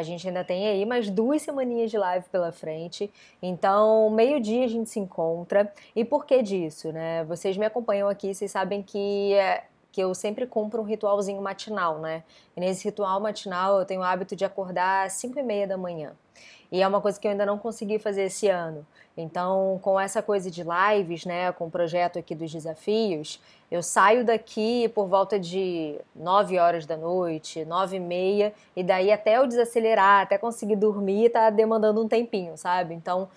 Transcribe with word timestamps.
A 0.00 0.02
gente 0.02 0.26
ainda 0.26 0.42
tem 0.42 0.66
aí 0.66 0.84
mais 0.86 1.10
duas 1.10 1.42
semaninhas 1.42 1.90
de 1.90 1.98
live 1.98 2.24
pela 2.30 2.50
frente. 2.50 3.10
Então, 3.42 4.10
meio-dia 4.10 4.64
a 4.64 4.68
gente 4.68 4.88
se 4.88 4.98
encontra. 4.98 5.72
E 5.94 6.04
por 6.04 6.24
que 6.24 6.42
disso, 6.42 6.90
né? 6.90 7.24
Vocês 7.24 7.56
me 7.56 7.66
acompanham 7.66 8.08
aqui, 8.08 8.34
vocês 8.34 8.50
sabem 8.50 8.82
que 8.82 9.34
é, 9.34 9.64
que 9.92 10.00
eu 10.00 10.14
sempre 10.14 10.46
cumpro 10.46 10.80
um 10.80 10.84
ritualzinho 10.84 11.40
matinal, 11.40 11.98
né? 11.98 12.22
E 12.56 12.60
nesse 12.60 12.84
ritual 12.84 13.20
matinal 13.20 13.78
eu 13.78 13.84
tenho 13.84 14.00
o 14.00 14.04
hábito 14.04 14.36
de 14.36 14.44
acordar 14.44 15.06
às 15.06 15.14
5 15.14 15.38
e 15.38 15.42
meia 15.42 15.66
da 15.66 15.76
manhã. 15.76 16.12
E 16.72 16.80
é 16.82 16.86
uma 16.86 17.00
coisa 17.00 17.18
que 17.18 17.26
eu 17.26 17.32
ainda 17.32 17.44
não 17.44 17.58
consegui 17.58 17.98
fazer 17.98 18.24
esse 18.24 18.48
ano. 18.48 18.86
Então, 19.16 19.78
com 19.82 19.98
essa 19.98 20.22
coisa 20.22 20.48
de 20.50 20.62
lives, 20.62 21.24
né, 21.24 21.50
com 21.52 21.66
o 21.66 21.70
projeto 21.70 22.18
aqui 22.18 22.34
dos 22.34 22.52
desafios, 22.52 23.40
eu 23.70 23.82
saio 23.82 24.24
daqui 24.24 24.88
por 24.90 25.06
volta 25.08 25.38
de 25.38 25.98
9 26.14 26.58
horas 26.58 26.86
da 26.86 26.96
noite, 26.96 27.64
9 27.64 27.96
e 27.96 28.00
meia, 28.00 28.54
e 28.76 28.84
daí 28.84 29.10
até 29.10 29.36
eu 29.38 29.46
desacelerar, 29.48 30.22
até 30.22 30.38
conseguir 30.38 30.76
dormir, 30.76 31.30
tá 31.30 31.50
demandando 31.50 32.00
um 32.00 32.08
tempinho, 32.08 32.56
sabe? 32.56 32.94
Então, 32.94 33.28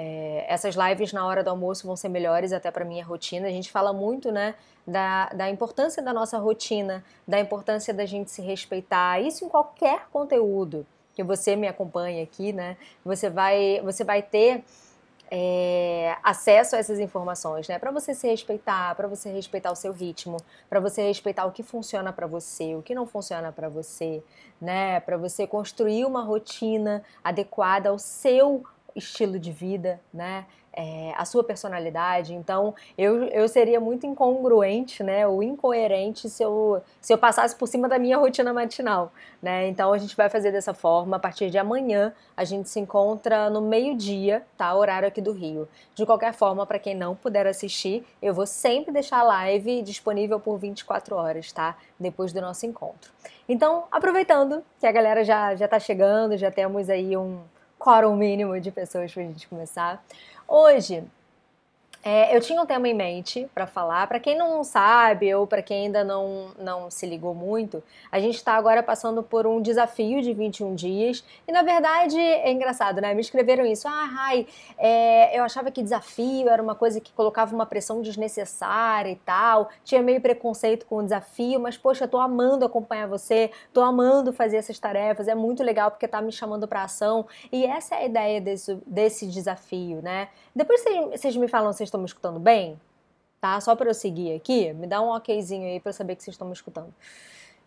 é, 0.00 0.46
essas 0.48 0.74
lives 0.74 1.12
na 1.12 1.26
hora 1.26 1.44
do 1.44 1.50
almoço 1.50 1.86
vão 1.86 1.94
ser 1.94 2.08
melhores 2.08 2.54
até 2.54 2.70
para 2.70 2.86
minha 2.86 3.04
rotina. 3.04 3.46
A 3.46 3.50
gente 3.50 3.70
fala 3.70 3.92
muito, 3.92 4.32
né, 4.32 4.54
da, 4.86 5.26
da 5.28 5.50
importância 5.50 6.02
da 6.02 6.10
nossa 6.10 6.38
rotina, 6.38 7.04
da 7.28 7.38
importância 7.38 7.92
da 7.92 8.06
gente 8.06 8.30
se 8.30 8.40
respeitar. 8.40 9.20
Isso 9.20 9.44
em 9.44 9.48
qualquer 9.48 10.06
conteúdo 10.10 10.86
que 11.14 11.22
você 11.22 11.54
me 11.54 11.68
acompanha 11.68 12.22
aqui, 12.22 12.50
né? 12.50 12.78
Você 13.04 13.28
vai, 13.28 13.82
você 13.84 14.02
vai 14.02 14.22
ter 14.22 14.64
é, 15.30 16.16
acesso 16.22 16.76
a 16.76 16.78
essas 16.78 16.98
informações, 16.98 17.68
né? 17.68 17.78
Para 17.78 17.90
você 17.90 18.14
se 18.14 18.26
respeitar, 18.26 18.94
para 18.94 19.06
você 19.06 19.30
respeitar 19.30 19.70
o 19.70 19.76
seu 19.76 19.92
ritmo, 19.92 20.38
para 20.68 20.80
você 20.80 21.02
respeitar 21.02 21.44
o 21.44 21.52
que 21.52 21.62
funciona 21.62 22.10
para 22.10 22.26
você, 22.26 22.74
o 22.74 22.80
que 22.80 22.94
não 22.94 23.06
funciona 23.06 23.52
para 23.52 23.68
você, 23.68 24.22
né? 24.58 24.98
Para 25.00 25.18
você 25.18 25.46
construir 25.46 26.06
uma 26.06 26.22
rotina 26.22 27.02
adequada 27.22 27.90
ao 27.90 27.98
seu 27.98 28.64
estilo 28.94 29.38
de 29.38 29.52
vida, 29.52 30.00
né? 30.12 30.46
É, 30.72 31.12
a 31.16 31.24
sua 31.24 31.42
personalidade. 31.42 32.32
Então, 32.32 32.74
eu, 32.96 33.24
eu 33.24 33.48
seria 33.48 33.80
muito 33.80 34.06
incongruente, 34.06 35.02
né? 35.02 35.26
Ou 35.26 35.42
incoerente 35.42 36.30
se 36.30 36.44
eu, 36.44 36.80
se 37.00 37.12
eu 37.12 37.18
passasse 37.18 37.56
por 37.56 37.66
cima 37.66 37.88
da 37.88 37.98
minha 37.98 38.16
rotina 38.16 38.52
matinal, 38.52 39.12
né? 39.42 39.66
Então, 39.66 39.92
a 39.92 39.98
gente 39.98 40.16
vai 40.16 40.28
fazer 40.28 40.52
dessa 40.52 40.72
forma. 40.72 41.16
A 41.16 41.18
partir 41.18 41.50
de 41.50 41.58
amanhã, 41.58 42.12
a 42.36 42.44
gente 42.44 42.68
se 42.68 42.78
encontra 42.78 43.50
no 43.50 43.60
meio-dia, 43.60 44.46
tá? 44.56 44.72
Horário 44.72 45.08
aqui 45.08 45.20
do 45.20 45.32
Rio. 45.32 45.68
De 45.94 46.06
qualquer 46.06 46.32
forma, 46.32 46.64
para 46.64 46.78
quem 46.78 46.94
não 46.94 47.16
puder 47.16 47.48
assistir, 47.48 48.06
eu 48.22 48.32
vou 48.32 48.46
sempre 48.46 48.92
deixar 48.92 49.18
a 49.18 49.24
live 49.24 49.82
disponível 49.82 50.38
por 50.38 50.56
24 50.56 51.16
horas, 51.16 51.50
tá? 51.50 51.76
Depois 51.98 52.32
do 52.32 52.40
nosso 52.40 52.64
encontro. 52.64 53.10
Então, 53.48 53.84
aproveitando 53.90 54.62
que 54.78 54.86
a 54.86 54.92
galera 54.92 55.24
já, 55.24 55.56
já 55.56 55.66
tá 55.66 55.80
chegando, 55.80 56.36
já 56.36 56.52
temos 56.52 56.88
aí 56.88 57.16
um 57.16 57.40
quórum 57.80 58.14
mínimo 58.14 58.60
de 58.60 58.70
pessoas 58.70 59.10
para 59.10 59.22
a 59.22 59.26
gente 59.26 59.48
começar. 59.48 60.04
Hoje, 60.46 61.02
é, 62.02 62.34
eu 62.34 62.40
tinha 62.40 62.60
um 62.60 62.64
tema 62.64 62.88
em 62.88 62.94
mente 62.94 63.46
para 63.54 63.66
falar. 63.66 64.06
Para 64.06 64.18
quem 64.18 64.36
não 64.36 64.64
sabe 64.64 65.34
ou 65.34 65.46
para 65.46 65.60
quem 65.60 65.86
ainda 65.86 66.02
não, 66.02 66.48
não 66.58 66.90
se 66.90 67.04
ligou 67.04 67.34
muito, 67.34 67.82
a 68.10 68.18
gente 68.18 68.36
está 68.36 68.54
agora 68.54 68.82
passando 68.82 69.22
por 69.22 69.46
um 69.46 69.60
desafio 69.60 70.22
de 70.22 70.32
21 70.32 70.74
dias. 70.74 71.22
E 71.46 71.52
na 71.52 71.62
verdade 71.62 72.18
é 72.18 72.50
engraçado, 72.50 73.00
né? 73.02 73.12
Me 73.12 73.20
escreveram 73.20 73.66
isso. 73.66 73.86
Ah, 73.86 74.04
Rai, 74.06 74.46
é, 74.78 75.38
eu 75.38 75.44
achava 75.44 75.70
que 75.70 75.82
desafio 75.82 76.48
era 76.48 76.62
uma 76.62 76.74
coisa 76.74 77.00
que 77.00 77.12
colocava 77.12 77.54
uma 77.54 77.66
pressão 77.66 78.00
desnecessária 78.00 79.10
e 79.10 79.16
tal. 79.16 79.68
Tinha 79.84 80.02
meio 80.02 80.22
preconceito 80.22 80.86
com 80.86 80.96
o 80.96 81.02
desafio, 81.02 81.60
mas 81.60 81.76
poxa, 81.76 82.04
eu 82.04 82.08
tô 82.08 82.16
amando 82.16 82.64
acompanhar 82.64 83.08
você, 83.08 83.50
tô 83.74 83.82
amando 83.82 84.32
fazer 84.32 84.56
essas 84.56 84.78
tarefas. 84.78 85.28
É 85.28 85.34
muito 85.34 85.62
legal 85.62 85.90
porque 85.90 86.08
tá 86.08 86.22
me 86.22 86.32
chamando 86.32 86.66
para 86.66 86.82
ação. 86.82 87.26
E 87.52 87.66
essa 87.66 87.96
é 87.96 87.98
a 87.98 88.04
ideia 88.06 88.40
desse, 88.40 88.74
desse 88.86 89.26
desafio, 89.26 90.00
né? 90.00 90.28
Depois 90.56 90.82
vocês 91.12 91.36
me 91.36 91.46
falam, 91.46 91.72
vocês 91.72 91.89
estão 91.90 92.00
me 92.00 92.06
escutando 92.06 92.40
bem? 92.40 92.80
Tá? 93.40 93.60
Só 93.60 93.74
para 93.76 93.90
eu 93.90 93.94
seguir 93.94 94.34
aqui, 94.34 94.72
me 94.72 94.86
dá 94.86 95.00
um 95.00 95.14
okzinho 95.14 95.66
aí 95.66 95.80
para 95.80 95.92
saber 95.92 96.16
que 96.16 96.22
vocês 96.22 96.34
estão 96.34 96.46
me 96.46 96.54
escutando. 96.54 96.92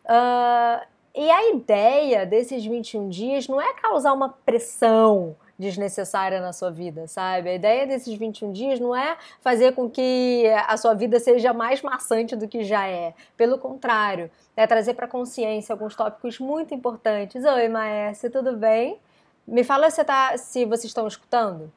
Uh, 0.06 0.86
e 1.16 1.30
a 1.30 1.52
ideia 1.52 2.26
desses 2.26 2.66
21 2.66 3.10
dias 3.10 3.48
não 3.48 3.62
é 3.62 3.74
causar 3.76 4.14
uma 4.14 4.30
pressão 4.30 5.36
desnecessária 5.58 6.42
na 6.42 6.52
sua 6.52 6.72
vida, 6.72 7.08
sabe? 7.08 7.50
A 7.50 7.54
ideia 7.54 7.86
desses 7.86 8.14
21 8.18 8.52
dias 8.52 8.80
não 8.80 8.96
é 8.96 9.18
fazer 9.40 9.74
com 9.74 9.90
que 9.90 10.46
a 10.68 10.76
sua 10.76 10.94
vida 10.94 11.20
seja 11.20 11.54
mais 11.54 11.82
maçante 11.82 12.36
do 12.36 12.48
que 12.48 12.64
já 12.64 12.88
é. 12.88 13.14
Pelo 13.38 13.58
contrário, 13.58 14.30
é 14.58 14.66
trazer 14.66 14.96
para 14.96 15.08
consciência 15.08 15.74
alguns 15.74 15.96
tópicos 15.96 16.40
muito 16.40 16.74
importantes. 16.74 17.46
Oi, 17.46 17.70
Maércia, 17.70 18.30
tudo 18.30 18.58
bem? 18.58 19.00
Me 19.48 19.64
fala 19.64 19.90
se, 19.90 20.04
tá, 20.04 20.36
se 20.38 20.66
vocês 20.66 20.86
estão 20.86 21.08
escutando. 21.08 21.72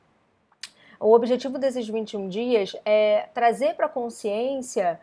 O 0.99 1.13
objetivo 1.13 1.59
desses 1.59 1.89
21 1.89 2.29
dias 2.29 2.75
é 2.85 3.29
trazer 3.35 3.75
para 3.75 3.87
a 3.87 3.89
consciência 3.89 4.99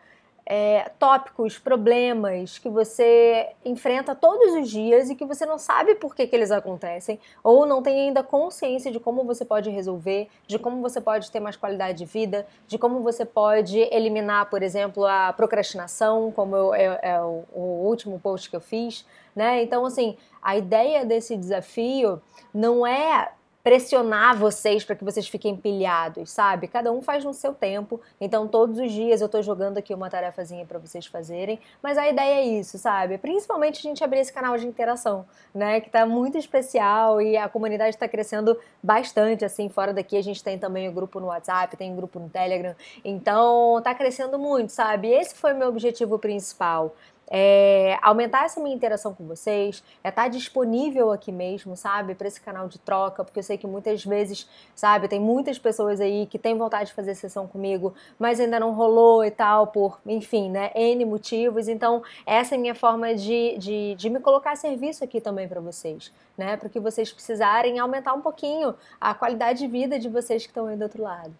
é, 0.46 0.90
tópicos, 0.98 1.58
problemas 1.58 2.58
que 2.58 2.68
você 2.68 3.48
enfrenta 3.64 4.14
todos 4.14 4.54
os 4.54 4.68
dias 4.68 5.08
e 5.08 5.14
que 5.14 5.24
você 5.24 5.46
não 5.46 5.58
sabe 5.58 5.94
por 5.94 6.14
que, 6.14 6.26
que 6.26 6.36
eles 6.36 6.50
acontecem, 6.50 7.18
ou 7.42 7.64
não 7.64 7.82
tem 7.82 8.08
ainda 8.08 8.22
consciência 8.22 8.90
de 8.92 9.00
como 9.00 9.24
você 9.24 9.44
pode 9.44 9.70
resolver, 9.70 10.28
de 10.46 10.58
como 10.58 10.82
você 10.82 11.00
pode 11.00 11.30
ter 11.30 11.40
mais 11.40 11.56
qualidade 11.56 11.98
de 11.98 12.04
vida, 12.04 12.46
de 12.66 12.76
como 12.76 13.00
você 13.00 13.24
pode 13.24 13.78
eliminar, 13.78 14.50
por 14.50 14.62
exemplo, 14.62 15.06
a 15.06 15.32
procrastinação, 15.32 16.30
como 16.30 16.56
eu, 16.56 16.74
é, 16.74 16.98
é 17.02 17.20
o, 17.20 17.44
o 17.52 17.86
último 17.86 18.18
post 18.20 18.50
que 18.50 18.56
eu 18.56 18.60
fiz. 18.60 19.06
Né? 19.34 19.62
Então, 19.62 19.86
assim, 19.86 20.16
a 20.42 20.56
ideia 20.56 21.04
desse 21.04 21.36
desafio 21.36 22.20
não 22.52 22.86
é 22.86 23.32
pressionar 23.64 24.36
vocês 24.36 24.84
para 24.84 24.94
que 24.94 25.02
vocês 25.02 25.26
fiquem 25.26 25.56
pilhados, 25.56 26.30
sabe? 26.30 26.68
Cada 26.68 26.92
um 26.92 27.00
faz 27.00 27.24
no 27.24 27.32
seu 27.32 27.54
tempo. 27.54 27.98
Então, 28.20 28.46
todos 28.46 28.78
os 28.78 28.92
dias 28.92 29.22
eu 29.22 29.28
tô 29.28 29.40
jogando 29.40 29.78
aqui 29.78 29.94
uma 29.94 30.10
tarefazinha 30.10 30.66
para 30.66 30.78
vocês 30.78 31.06
fazerem. 31.06 31.58
Mas 31.82 31.96
a 31.96 32.06
ideia 32.06 32.40
é 32.40 32.44
isso, 32.44 32.76
sabe? 32.76 33.16
Principalmente 33.16 33.78
a 33.78 33.80
gente 33.80 34.04
abrir 34.04 34.18
esse 34.20 34.30
canal 34.30 34.58
de 34.58 34.66
interação, 34.66 35.24
né? 35.54 35.80
Que 35.80 35.88
tá 35.88 36.04
muito 36.04 36.36
especial 36.36 37.22
e 37.22 37.38
a 37.38 37.48
comunidade 37.48 37.96
está 37.96 38.06
crescendo 38.06 38.54
bastante, 38.82 39.46
assim. 39.46 39.70
Fora 39.70 39.94
daqui 39.94 40.18
a 40.18 40.22
gente 40.22 40.44
tem 40.44 40.58
também 40.58 40.86
o 40.86 40.92
grupo 40.92 41.18
no 41.18 41.28
WhatsApp, 41.28 41.74
tem 41.74 41.90
o 41.90 41.96
grupo 41.96 42.20
no 42.20 42.28
Telegram. 42.28 42.76
Então, 43.02 43.80
tá 43.82 43.94
crescendo 43.94 44.38
muito, 44.38 44.72
sabe? 44.72 45.08
Esse 45.08 45.34
foi 45.34 45.54
o 45.54 45.56
meu 45.56 45.68
objetivo 45.68 46.18
principal 46.18 46.94
é, 47.30 47.98
aumentar 48.02 48.44
essa 48.44 48.60
minha 48.60 48.74
interação 48.74 49.14
com 49.14 49.26
vocês, 49.26 49.82
é 50.02 50.08
estar 50.08 50.22
tá 50.22 50.28
disponível 50.28 51.10
aqui 51.10 51.32
mesmo, 51.32 51.76
sabe, 51.76 52.14
para 52.14 52.28
esse 52.28 52.40
canal 52.40 52.68
de 52.68 52.78
troca, 52.78 53.24
porque 53.24 53.38
eu 53.38 53.42
sei 53.42 53.56
que 53.56 53.66
muitas 53.66 54.04
vezes, 54.04 54.48
sabe, 54.74 55.08
tem 55.08 55.20
muitas 55.20 55.58
pessoas 55.58 56.00
aí 56.00 56.26
que 56.26 56.38
têm 56.38 56.56
vontade 56.56 56.90
de 56.90 56.94
fazer 56.94 57.14
sessão 57.14 57.46
comigo, 57.46 57.94
mas 58.18 58.40
ainda 58.40 58.60
não 58.60 58.72
rolou 58.72 59.24
e 59.24 59.30
tal, 59.30 59.68
por, 59.68 60.00
enfim, 60.06 60.50
né, 60.50 60.70
N 60.74 61.04
motivos. 61.04 61.68
Então, 61.68 62.02
essa 62.26 62.54
é 62.54 62.58
a 62.58 62.60
minha 62.60 62.74
forma 62.74 63.14
de, 63.14 63.56
de, 63.58 63.94
de 63.94 64.10
me 64.10 64.20
colocar 64.20 64.52
a 64.52 64.56
serviço 64.56 65.02
aqui 65.04 65.20
também 65.20 65.48
para 65.48 65.60
vocês, 65.60 66.12
né, 66.36 66.56
para 66.56 66.68
que 66.68 66.80
vocês 66.80 67.12
precisarem 67.12 67.78
aumentar 67.78 68.12
um 68.14 68.20
pouquinho 68.20 68.74
a 69.00 69.14
qualidade 69.14 69.60
de 69.60 69.66
vida 69.66 69.98
de 69.98 70.08
vocês 70.08 70.42
que 70.42 70.50
estão 70.50 70.66
aí 70.66 70.76
do 70.76 70.82
outro 70.82 71.02
lado. 71.02 71.34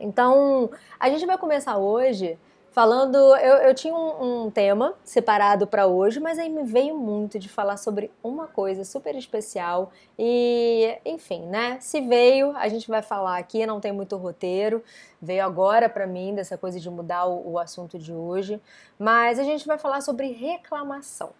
Então, 0.00 0.70
a 0.98 1.08
gente 1.10 1.26
vai 1.26 1.36
começar 1.36 1.76
hoje 1.76 2.38
Falando, 2.70 3.16
eu, 3.16 3.56
eu 3.56 3.74
tinha 3.74 3.94
um, 3.94 4.44
um 4.44 4.50
tema 4.50 4.94
separado 5.02 5.66
para 5.66 5.86
hoje, 5.86 6.20
mas 6.20 6.38
aí 6.38 6.48
me 6.48 6.64
veio 6.64 6.96
muito 6.96 7.38
de 7.38 7.48
falar 7.48 7.76
sobre 7.76 8.10
uma 8.22 8.46
coisa 8.46 8.84
super 8.84 9.16
especial. 9.16 9.90
E, 10.18 10.96
enfim, 11.04 11.46
né? 11.46 11.78
Se 11.80 12.00
veio, 12.00 12.56
a 12.56 12.68
gente 12.68 12.86
vai 12.86 13.02
falar 13.02 13.38
aqui, 13.38 13.66
não 13.66 13.80
tem 13.80 13.90
muito 13.90 14.16
roteiro, 14.16 14.84
veio 15.20 15.44
agora 15.44 15.88
para 15.88 16.06
mim 16.06 16.34
dessa 16.34 16.58
coisa 16.58 16.78
de 16.78 16.88
mudar 16.90 17.26
o, 17.26 17.52
o 17.52 17.58
assunto 17.58 17.98
de 17.98 18.12
hoje, 18.12 18.60
mas 18.98 19.38
a 19.38 19.44
gente 19.44 19.66
vai 19.66 19.78
falar 19.78 20.00
sobre 20.02 20.30
reclamação 20.30 21.30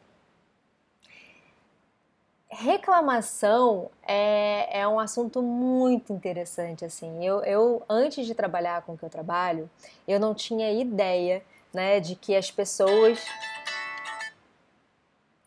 reclamação 2.50 3.90
é, 4.06 4.80
é 4.80 4.88
um 4.88 4.98
assunto 4.98 5.42
muito 5.42 6.12
interessante, 6.12 6.84
assim. 6.84 7.24
Eu, 7.24 7.42
eu, 7.44 7.82
antes 7.88 8.26
de 8.26 8.34
trabalhar 8.34 8.82
com 8.82 8.92
o 8.94 8.98
que 8.98 9.04
eu 9.04 9.10
trabalho, 9.10 9.68
eu 10.06 10.18
não 10.18 10.34
tinha 10.34 10.72
ideia, 10.72 11.42
né, 11.72 12.00
de 12.00 12.14
que 12.16 12.34
as 12.34 12.50
pessoas... 12.50 13.20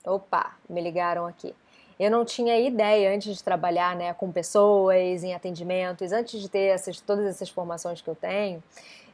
Opa, 0.05 0.55
me 0.69 0.81
ligaram 0.81 1.25
aqui. 1.25 1.55
Eu 1.99 2.09
não 2.09 2.25
tinha 2.25 2.59
ideia 2.59 3.13
antes 3.13 3.35
de 3.37 3.43
trabalhar, 3.43 3.95
né, 3.95 4.13
com 4.13 4.31
pessoas, 4.31 5.23
em 5.23 5.35
atendimentos, 5.35 6.11
antes 6.11 6.41
de 6.41 6.49
ter 6.49 6.73
essas, 6.73 6.99
todas 6.99 7.25
essas 7.25 7.49
formações 7.49 8.01
que 8.01 8.09
eu 8.09 8.15
tenho, 8.15 8.63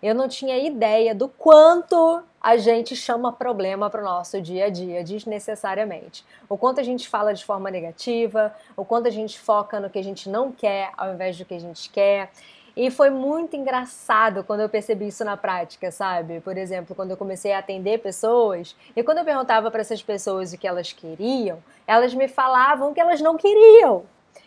eu 0.02 0.14
não 0.14 0.28
tinha 0.28 0.58
ideia 0.58 1.14
do 1.14 1.28
quanto 1.28 2.24
a 2.42 2.56
gente 2.58 2.96
chama 2.96 3.34
problema 3.34 3.90
para 3.90 4.02
o 4.02 4.06
nosso 4.06 4.40
dia 4.42 4.66
a 4.66 4.70
dia 4.70 5.04
desnecessariamente. 5.04 6.24
O 6.48 6.58
quanto 6.58 6.80
a 6.80 6.84
gente 6.84 7.10
fala 7.10 7.34
de 7.34 7.44
forma 7.44 7.70
negativa, 7.70 8.54
o 8.76 8.86
quanto 8.86 9.08
a 9.08 9.12
gente 9.12 9.40
foca 9.40 9.80
no 9.80 9.90
que 9.90 10.00
a 10.00 10.04
gente 10.04 10.30
não 10.30 10.52
quer 10.52 10.92
ao 10.96 11.14
invés 11.14 11.38
do 11.38 11.46
que 11.46 11.56
a 11.56 11.60
gente 11.60 11.90
quer. 11.90 12.32
E 12.76 12.92
foi 12.92 13.10
muito 13.10 13.56
engraçado 13.56 14.44
quando 14.44 14.60
eu 14.60 14.70
percebi 14.70 15.08
isso 15.08 15.26
na 15.26 15.36
prática, 15.36 15.92
sabe? 15.92 16.40
Por 16.42 16.56
exemplo, 16.56 16.96
quando 16.96 17.10
eu 17.10 17.18
comecei 17.18 17.52
a 17.52 17.58
atender 17.58 17.98
pessoas, 17.98 18.76
e 18.96 19.02
quando 19.02 19.18
eu 19.18 19.26
perguntava 19.26 19.72
para 19.72 19.82
essas 19.82 20.04
pessoas 20.04 20.54
o 20.54 20.58
que 20.60 20.68
elas 20.68 20.94
queriam, 20.94 21.58
elas 21.88 22.14
me 22.14 22.28
falavam 22.28 22.94
que 22.94 23.02
elas 23.02 23.20
não 23.20 23.36
queriam. 23.36 24.06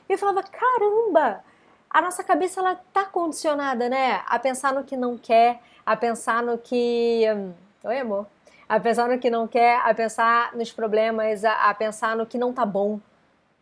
E 0.08 0.12
eu 0.12 0.19
falava: 0.19 0.44
caramba, 0.44 1.43
a 1.90 2.00
nossa 2.00 2.22
cabeça 2.22 2.60
ela 2.60 2.76
tá 2.92 3.04
condicionada, 3.04 3.88
né? 3.88 4.22
A 4.26 4.38
pensar 4.38 4.72
no 4.72 4.84
que 4.84 4.96
não 4.96 5.19
quer, 5.19 5.60
a 5.84 5.96
pensar 5.96 6.42
no 6.42 6.56
que. 6.56 7.25
Hum, 7.34 7.52
oi, 7.84 7.98
amor. 7.98 8.26
A 8.69 8.78
pensar 8.78 9.08
no 9.08 9.19
que 9.19 9.28
não 9.28 9.48
quer, 9.48 9.81
a 9.84 9.92
pensar 9.92 10.54
nos 10.54 10.70
problemas, 10.72 11.44
a, 11.44 11.69
a 11.69 11.75
pensar 11.75 12.16
no 12.16 12.25
que 12.25 12.38
não 12.38 12.52
tá 12.52 12.64
bom 12.64 13.00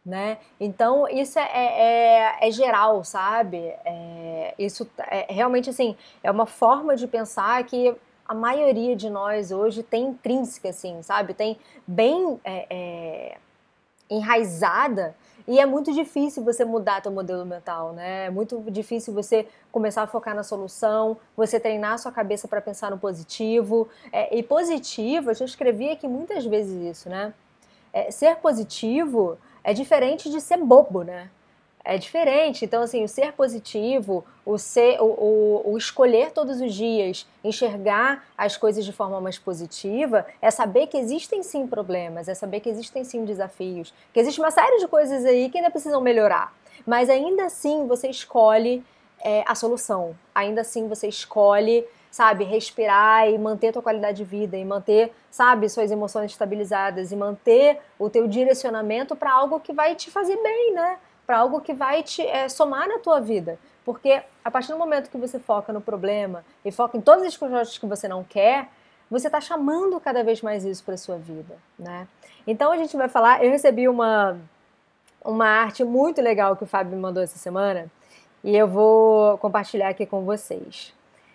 né? 0.09 0.39
Então 0.59 1.07
isso 1.07 1.39
é, 1.39 1.51
é, 1.53 2.49
é 2.49 2.51
geral, 2.51 3.05
sabe? 3.05 3.59
É, 3.85 4.55
isso 4.59 4.89
é 4.99 5.27
realmente 5.31 5.69
assim 5.69 5.95
é 6.23 6.31
uma 6.31 6.47
forma 6.47 6.97
de 6.97 7.07
pensar 7.07 7.63
que 7.65 7.95
a 8.27 8.35
maioria 8.35 8.97
de 8.97 9.11
nós 9.11 9.51
hoje 9.51 9.83
tem 9.83 10.07
intrínseca, 10.07 10.71
assim, 10.71 11.03
sabe? 11.03 11.35
Tem 11.35 11.59
bem 11.87 12.41
é, 12.43 12.67
é, 12.71 13.39
enraizada 14.09 15.15
e 15.49 15.59
é 15.59 15.65
muito 15.65 15.91
difícil 15.95 16.45
você 16.45 16.63
mudar 16.63 17.01
teu 17.01 17.11
modelo 17.11 17.47
mental, 17.47 17.95
né? 17.95 18.27
É 18.27 18.31
muito 18.31 18.63
difícil 18.71 19.15
você 19.15 19.49
começar 19.73 20.03
a 20.03 20.07
focar 20.07 20.35
na 20.35 20.43
solução, 20.43 21.17
você 21.35 21.59
treinar 21.59 21.95
a 21.95 21.99
sua 21.99 22.13
cabeça 22.13 22.47
para 22.47 22.61
pensar 22.61 22.91
no 22.91 22.99
positivo. 22.99 23.89
É, 24.13 24.37
e 24.37 24.43
positivo, 24.43 25.31
eu 25.31 25.35
já 25.35 25.47
escrevi 25.47 25.89
aqui 25.91 26.07
muitas 26.07 26.45
vezes 26.45 26.99
isso, 26.99 27.09
né? 27.09 27.33
É, 27.95 28.11
ser 28.11 28.37
positivo 28.37 29.39
é 29.65 29.73
diferente 29.73 30.31
de 30.31 30.39
ser 30.39 30.59
bobo, 30.59 31.03
né? 31.03 31.31
É 31.91 31.97
diferente. 31.97 32.67
Então, 32.67 32.83
assim, 32.83 33.03
o 33.03 33.09
ser 33.09 33.33
positivo, 33.33 34.23
o, 34.45 34.59
ser, 34.59 35.01
o, 35.01 35.07
o, 35.07 35.73
o, 35.73 35.79
escolher 35.79 36.33
todos 36.33 36.61
os 36.61 36.75
dias, 36.75 37.27
enxergar 37.43 38.27
as 38.37 38.59
coisas 38.59 38.85
de 38.85 38.93
forma 38.93 39.19
mais 39.23 39.39
positiva, 39.39 40.27
é 40.43 40.51
saber 40.51 40.89
que 40.89 40.99
existem 40.99 41.43
sim 41.43 41.67
problemas, 41.67 42.29
é 42.29 42.35
saber 42.35 42.61
que 42.61 42.69
existem 42.69 43.05
sim 43.05 43.25
desafios, 43.25 43.95
que 44.13 44.21
existe 44.21 44.39
uma 44.39 44.51
série 44.51 44.81
de 44.81 44.87
coisas 44.87 45.25
aí 45.25 45.49
que 45.49 45.57
ainda 45.57 45.71
precisam 45.71 45.99
melhorar. 46.03 46.53
Mas 46.87 47.09
ainda 47.09 47.47
assim 47.47 47.87
você 47.87 48.11
escolhe 48.11 48.85
é, 49.25 49.43
a 49.47 49.55
solução. 49.55 50.15
Ainda 50.35 50.61
assim 50.61 50.89
você 50.89 51.09
escolhe 51.09 51.87
sabe, 52.11 52.45
respirar 52.45 53.29
e 53.29 53.39
manter 53.39 53.69
a 53.69 53.73
tua 53.75 53.83
qualidade 53.83 54.19
de 54.19 54.25
vida 54.25 54.57
e 54.57 54.65
manter, 54.65 55.13
sabe, 55.31 55.69
suas 55.69 55.91
emoções 55.91 56.31
estabilizadas 56.31 57.13
e 57.13 57.17
manter 57.17 57.79
o 57.99 58.09
teu 58.09 58.27
direcionamento 58.27 59.15
para 59.15 59.31
algo 59.31 59.61
que 59.61 59.73
vai 59.73 59.95
te 59.95 60.11
fazer 60.11 60.37
bem, 60.43 60.73
né? 60.73 60.99
Para 61.29 61.41
algo 61.41 61.61
que 61.61 61.75
vai 61.75 62.03
te 62.03 62.27
é, 62.27 62.49
somar 62.49 62.89
na 62.89 62.99
tua 63.01 63.21
vida. 63.21 63.59
Porque 63.85 64.23
a 64.43 64.51
partir 64.51 64.73
do 64.73 64.79
momento 64.79 65.11
que 65.11 65.19
você 65.19 65.39
foca 65.39 65.75
no 65.75 65.81
problema 65.81 66.43
e 66.65 66.73
foca 66.73 66.97
em 66.97 67.03
todas 67.03 67.23
as 67.25 67.37
coisas 67.37 67.77
que 67.77 67.85
você 67.85 68.09
não 68.09 68.25
quer, 68.25 68.69
você 69.11 69.29
está 69.29 69.39
chamando 69.39 70.01
cada 70.01 70.25
vez 70.25 70.41
mais 70.41 70.65
isso 70.65 70.83
para 70.83 70.97
sua 70.97 71.19
vida, 71.19 71.59
né? 71.79 72.09
Então 72.47 72.73
a 72.73 72.79
gente 72.79 72.97
vai 72.97 73.11
falar. 73.11 73.45
Eu 73.45 73.51
recebi 73.51 73.87
uma 73.87 74.39
uma 75.23 75.47
arte 75.47 75.85
muito 75.85 76.23
legal 76.23 76.57
que 76.57 76.65
o 76.65 76.67
Fábio 76.67 76.97
me 76.97 77.03
mandou 77.03 77.23
essa 77.23 77.39
semana 77.39 77.91
e 78.43 78.57
eu 78.57 78.67
vou 78.67 79.37
compartilhar 79.37 79.91
aqui 79.91 80.07
com 80.07 80.25
vocês. 80.25 80.95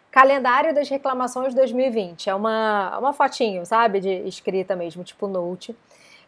Calendário 0.10 0.74
das 0.74 0.90
reclamações 0.90 1.54
2020. 1.54 2.30
É 2.30 2.36
uma, 2.36 2.98
uma 2.98 3.14
fotinho, 3.14 3.64
sabe? 3.66 4.00
De 4.00 4.10
escrita 4.28 4.76
mesmo, 4.76 5.04
tipo 5.04 5.28
note. 5.28 5.76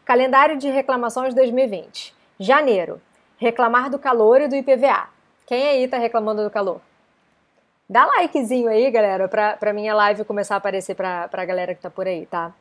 Calendário 0.04 0.56
de 0.56 0.68
reclamações 0.68 1.34
2020. 1.34 2.14
Janeiro. 2.38 3.00
Reclamar 3.38 3.90
do 3.90 3.98
calor 3.98 4.40
e 4.40 4.48
do 4.48 4.56
IPVA. 4.56 5.08
Quem 5.46 5.68
aí 5.68 5.86
tá 5.86 5.98
reclamando 5.98 6.42
do 6.42 6.50
calor? 6.50 6.80
Dá 7.88 8.06
likezinho 8.06 8.68
aí, 8.68 8.90
galera, 8.90 9.28
pra, 9.28 9.56
pra 9.56 9.72
minha 9.72 9.94
live 9.94 10.24
começar 10.24 10.54
a 10.54 10.58
aparecer 10.58 10.94
pra, 10.94 11.28
pra 11.28 11.44
galera 11.44 11.74
que 11.74 11.80
tá 11.80 11.90
por 11.90 12.06
aí, 12.06 12.26
tá? 12.26 12.52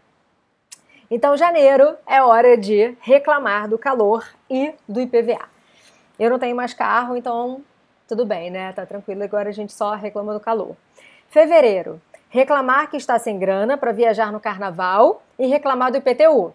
Então, 1.09 1.37
janeiro 1.37 1.95
é 2.05 2.21
hora 2.21 2.57
de 2.57 2.95
reclamar 2.99 3.67
do 3.67 3.77
calor 3.77 4.27
e 4.49 4.73
do 4.87 4.99
IPVA. 4.99 5.47
Eu 6.19 6.29
não 6.29 6.37
tenho 6.37 6.55
mais 6.55 6.73
carro, 6.73 7.15
então 7.15 7.61
tudo 8.07 8.25
bem, 8.25 8.51
né? 8.51 8.71
Tá 8.73 8.85
tranquilo, 8.85 9.23
agora 9.23 9.49
a 9.49 9.53
gente 9.53 9.73
só 9.73 9.95
reclama 9.95 10.33
do 10.33 10.39
calor. 10.39 10.75
Fevereiro, 11.29 12.01
reclamar 12.29 12.89
que 12.89 12.97
está 12.97 13.17
sem 13.17 13.39
grana 13.39 13.77
para 13.77 13.91
viajar 13.91 14.31
no 14.31 14.39
carnaval 14.39 15.23
e 15.39 15.47
reclamar 15.47 15.91
do 15.91 15.97
IPTU. 15.97 16.53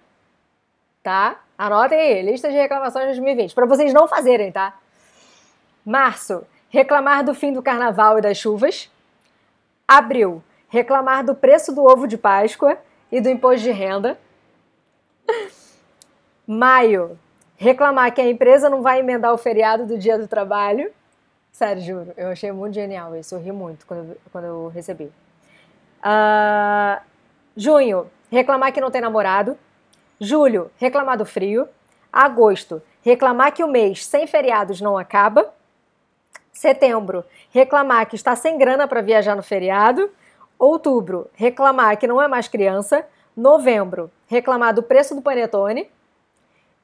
Tá? 1.03 1.41
Anotem 1.61 1.99
aí, 1.99 2.23
lista 2.23 2.49
de 2.49 2.57
reclamações 2.57 3.05
de 3.05 3.21
2020, 3.21 3.55
para 3.55 3.67
vocês 3.67 3.93
não 3.93 4.09
fazerem, 4.09 4.51
tá? 4.51 4.79
Março, 5.85 6.43
reclamar 6.71 7.23
do 7.23 7.35
fim 7.35 7.53
do 7.53 7.63
carnaval 7.63 8.19
e 8.19 8.23
das 8.23 8.39
chuvas. 8.39 8.91
Abril, 9.87 10.43
reclamar 10.71 11.23
do 11.23 11.35
preço 11.35 11.75
do 11.75 11.85
ovo 11.85 12.07
de 12.07 12.17
Páscoa 12.17 12.79
e 13.13 13.21
do 13.21 13.29
imposto 13.29 13.61
de 13.61 13.73
renda. 13.73 14.19
Maio, 16.47 17.19
reclamar 17.59 18.15
que 18.15 18.23
a 18.23 18.27
empresa 18.27 18.71
não 18.71 18.81
vai 18.81 19.01
emendar 19.01 19.35
o 19.35 19.37
feriado 19.37 19.85
do 19.85 19.99
dia 19.99 20.17
do 20.17 20.27
trabalho. 20.27 20.91
Sério, 21.53 21.83
juro. 21.83 22.15
Eu 22.17 22.29
achei 22.29 22.51
muito 22.51 22.73
genial 22.73 23.15
isso. 23.15 23.35
Eu 23.35 23.39
ri 23.39 23.53
muito 23.53 23.85
quando, 23.85 24.17
quando 24.33 24.45
eu 24.47 24.69
recebi. 24.69 25.13
Uh, 26.03 27.03
junho, 27.55 28.11
reclamar 28.31 28.73
que 28.73 28.81
não 28.81 28.91
tem 28.91 29.03
namorado. 29.03 29.59
Julho, 30.21 30.71
reclamar 30.77 31.17
do 31.17 31.25
frio. 31.25 31.67
Agosto, 32.13 32.83
reclamar 33.03 33.55
que 33.55 33.65
o 33.65 33.69
mês 33.69 34.05
sem 34.05 34.27
feriados 34.27 34.79
não 34.79 34.99
acaba. 34.99 35.51
Setembro, 36.53 37.25
reclamar 37.51 38.07
que 38.07 38.17
está 38.17 38.37
sem 38.37 38.59
grana 38.59 38.87
para 38.87 39.01
viajar 39.01 39.35
no 39.35 39.43
feriado. 39.43 40.11
Outubro, 40.59 41.31
reclamar 41.33 41.97
que 41.97 42.07
não 42.07 42.21
é 42.21 42.29
mais 42.29 42.49
criança. 42.49 43.07
Novembro, 43.35 44.11
reclamar 44.27 44.75
do 44.75 44.83
preço 44.83 45.15
do 45.15 45.23
panetone. 45.23 45.91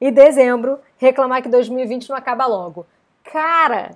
E 0.01 0.09
dezembro, 0.09 0.79
reclamar 0.97 1.43
que 1.43 1.49
2020 1.49 2.09
não 2.09 2.15
acaba 2.15 2.47
logo. 2.47 2.87
Cara, 3.23 3.91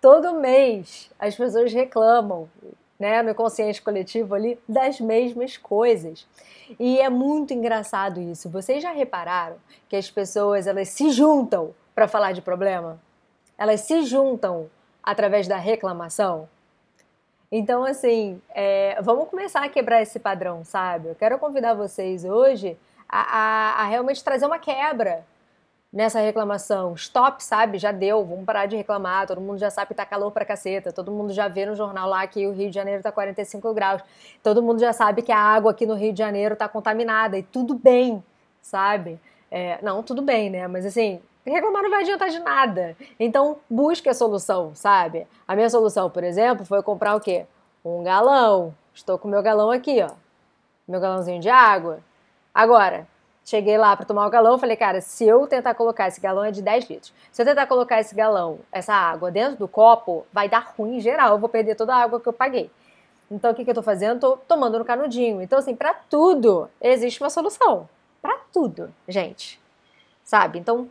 todo 0.00 0.34
mês 0.34 1.10
as 1.18 1.34
pessoas 1.34 1.72
reclamam, 1.72 2.48
né, 3.04 3.22
no 3.22 3.34
consciente 3.34 3.82
coletivo 3.82 4.34
ali, 4.34 4.58
das 4.66 4.98
mesmas 4.98 5.58
coisas. 5.58 6.26
E 6.80 6.98
é 6.98 7.10
muito 7.10 7.52
engraçado 7.52 8.18
isso. 8.18 8.48
Vocês 8.48 8.82
já 8.82 8.92
repararam 8.92 9.56
que 9.90 9.94
as 9.94 10.10
pessoas 10.10 10.66
elas 10.66 10.88
se 10.88 11.10
juntam 11.10 11.74
para 11.94 12.08
falar 12.08 12.32
de 12.32 12.40
problema? 12.40 12.98
Elas 13.58 13.82
se 13.82 14.04
juntam 14.04 14.70
através 15.02 15.46
da 15.46 15.58
reclamação? 15.58 16.48
Então, 17.52 17.84
assim, 17.84 18.40
é, 18.54 18.98
vamos 19.02 19.28
começar 19.28 19.62
a 19.62 19.68
quebrar 19.68 20.00
esse 20.00 20.18
padrão, 20.18 20.64
sabe? 20.64 21.08
Eu 21.08 21.14
quero 21.14 21.38
convidar 21.38 21.74
vocês 21.74 22.24
hoje 22.24 22.74
a, 23.06 23.20
a, 23.20 23.82
a 23.82 23.84
realmente 23.84 24.24
trazer 24.24 24.46
uma 24.46 24.58
quebra 24.58 25.26
nessa 25.94 26.18
reclamação. 26.18 26.94
Stop, 26.94 27.42
sabe? 27.42 27.78
Já 27.78 27.92
deu, 27.92 28.24
vamos 28.24 28.44
parar 28.44 28.66
de 28.66 28.74
reclamar. 28.74 29.28
Todo 29.28 29.40
mundo 29.40 29.58
já 29.58 29.70
sabe 29.70 29.88
que 29.88 29.94
tá 29.94 30.04
calor 30.04 30.32
pra 30.32 30.44
caceta. 30.44 30.92
Todo 30.92 31.12
mundo 31.12 31.32
já 31.32 31.46
vê 31.46 31.64
no 31.64 31.76
jornal 31.76 32.08
lá 32.08 32.26
que 32.26 32.44
o 32.48 32.52
Rio 32.52 32.68
de 32.68 32.74
Janeiro 32.74 33.00
tá 33.00 33.12
45 33.12 33.72
graus. 33.72 34.02
Todo 34.42 34.60
mundo 34.60 34.80
já 34.80 34.92
sabe 34.92 35.22
que 35.22 35.30
a 35.30 35.38
água 35.38 35.70
aqui 35.70 35.86
no 35.86 35.94
Rio 35.94 36.12
de 36.12 36.18
Janeiro 36.18 36.56
tá 36.56 36.68
contaminada. 36.68 37.38
E 37.38 37.44
tudo 37.44 37.76
bem, 37.76 38.22
sabe? 38.60 39.20
É, 39.48 39.78
não, 39.82 40.02
tudo 40.02 40.20
bem, 40.20 40.50
né? 40.50 40.66
Mas 40.66 40.84
assim, 40.84 41.20
reclamar 41.46 41.84
não 41.84 41.90
vai 41.90 42.02
adiantar 42.02 42.28
de 42.28 42.40
nada. 42.40 42.96
Então, 43.20 43.58
busque 43.70 44.08
a 44.08 44.14
solução, 44.14 44.74
sabe? 44.74 45.28
A 45.46 45.54
minha 45.54 45.70
solução, 45.70 46.10
por 46.10 46.24
exemplo, 46.24 46.66
foi 46.66 46.82
comprar 46.82 47.14
o 47.14 47.20
quê? 47.20 47.46
Um 47.84 48.02
galão. 48.02 48.74
Estou 48.92 49.16
com 49.16 49.28
meu 49.28 49.42
galão 49.42 49.70
aqui, 49.70 50.02
ó. 50.02 50.10
Meu 50.88 50.98
galãozinho 51.00 51.40
de 51.40 51.48
água. 51.48 52.00
Agora, 52.52 53.06
Cheguei 53.44 53.76
lá 53.76 53.94
para 53.94 54.06
tomar 54.06 54.26
o 54.26 54.30
galão, 54.30 54.58
falei, 54.58 54.76
cara, 54.76 55.02
se 55.02 55.24
eu 55.26 55.46
tentar 55.46 55.74
colocar 55.74 56.08
esse 56.08 56.18
galão 56.20 56.44
é 56.44 56.50
de 56.50 56.62
10 56.62 56.88
litros. 56.88 57.12
Se 57.30 57.42
eu 57.42 57.46
tentar 57.46 57.66
colocar 57.66 58.00
esse 58.00 58.14
galão, 58.14 58.60
essa 58.72 58.94
água 58.94 59.30
dentro 59.30 59.58
do 59.58 59.68
copo, 59.68 60.26
vai 60.32 60.48
dar 60.48 60.72
ruim 60.76 60.96
em 60.96 61.00
geral, 61.00 61.32
eu 61.32 61.38
vou 61.38 61.48
perder 61.48 61.74
toda 61.74 61.94
a 61.94 62.02
água 62.02 62.18
que 62.18 62.26
eu 62.26 62.32
paguei. 62.32 62.70
Então 63.30 63.50
o 63.52 63.54
que, 63.54 63.64
que 63.64 63.70
eu 63.70 63.74
tô 63.74 63.82
fazendo? 63.82 64.18
Tô 64.18 64.36
tomando 64.36 64.78
no 64.78 64.84
canudinho. 64.84 65.42
Então 65.42 65.58
assim, 65.58 65.76
para 65.76 65.92
tudo 65.92 66.70
existe 66.80 67.20
uma 67.20 67.28
solução. 67.28 67.88
Para 68.22 68.38
tudo, 68.50 68.92
gente. 69.06 69.60
Sabe? 70.24 70.58
Então 70.58 70.88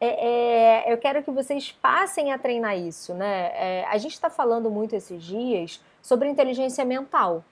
é, 0.00 0.86
é, 0.86 0.92
eu 0.92 0.98
quero 0.98 1.22
que 1.22 1.30
vocês 1.30 1.72
passem 1.72 2.32
a 2.32 2.38
treinar 2.38 2.78
isso, 2.78 3.14
né? 3.14 3.50
É, 3.54 3.86
a 3.88 3.96
gente 3.98 4.12
está 4.12 4.28
falando 4.28 4.70
muito 4.70 4.94
esses 4.94 5.22
dias 5.22 5.80
sobre 6.02 6.28
inteligência 6.28 6.84
mental. 6.84 7.42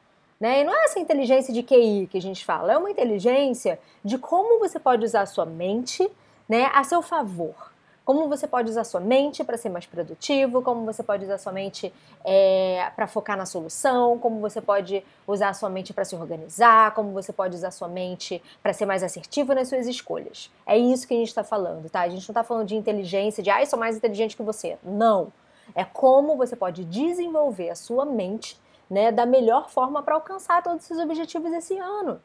Né? 0.43 0.63
E 0.63 0.65
não 0.65 0.75
é 0.75 0.87
essa 0.87 0.99
inteligência 0.99 1.55
de 1.55 1.63
QI 1.63 2.09
que 2.11 2.19
a 2.19 2.21
gente 2.21 2.45
fala, 2.45 2.73
é 2.73 2.77
uma 2.77 2.91
inteligência 2.91 3.79
de 4.05 4.19
como 4.19 4.59
você 4.59 4.77
pode 4.81 5.05
usar 5.05 5.21
a 5.21 5.27
sua 5.27 5.47
mente 5.47 6.11
né, 6.49 6.69
a 6.75 6.83
seu 6.83 7.01
favor. 7.01 7.71
Como 8.05 8.29
você 8.29 8.49
pode 8.49 8.69
usar 8.69 8.83
sua 8.83 8.99
mente 8.99 9.45
para 9.45 9.57
ser 9.57 9.69
mais 9.69 9.87
produtivo, 9.87 10.61
como 10.61 10.85
você 10.85 11.01
pode 11.01 11.23
usar 11.27 11.39
sua 11.39 11.53
mente 11.53 11.95
é, 12.25 12.91
para 12.97 13.07
focar 13.07 13.37
na 13.37 13.47
solução, 13.47 14.19
como 14.19 14.41
você 14.41 14.61
pode 14.61 15.05
usar 15.29 15.55
sua 15.55 15.71
mente 15.71 15.93
para 15.93 16.05
se 16.05 16.17
organizar, 16.17 16.93
como 16.93 17.13
você 17.13 17.33
pode 17.33 17.55
usar 17.55 17.71
sua 17.71 17.87
mente 17.87 18.43
para 18.61 18.73
ser 18.73 18.85
mais 18.85 19.05
assertivo 19.05 19.55
nas 19.55 19.69
suas 19.69 19.87
escolhas. 19.87 20.51
É 20.67 20.77
isso 20.77 21.07
que 21.07 21.15
a 21.15 21.19
gente 21.19 21.29
está 21.29 21.45
falando, 21.45 21.89
tá? 21.89 22.01
A 22.01 22.09
gente 22.09 22.29
não 22.29 22.33
está 22.33 22.43
falando 22.43 22.67
de 22.67 22.75
inteligência, 22.75 23.45
de 23.45 23.49
ah, 23.49 23.61
eu 23.63 23.67
sou 23.67 23.79
mais 23.79 23.97
inteligente 23.97 24.37
que 24.37 24.43
você. 24.43 24.77
Não. 24.83 25.33
É 25.73 25.85
como 25.85 26.37
você 26.37 26.57
pode 26.57 26.85
desenvolver 26.85 27.71
a 27.71 27.77
sua 27.77 28.05
mente, 28.05 28.61
né, 28.93 29.11
da 29.11 29.25
melhor 29.25 29.71
forma 29.71 30.03
para 30.03 30.15
alcançar 30.15 30.63
todos 30.63 30.85
esses 30.85 30.99
objetivos 30.99 31.51
esse 31.51 31.79
ano, 31.79 32.21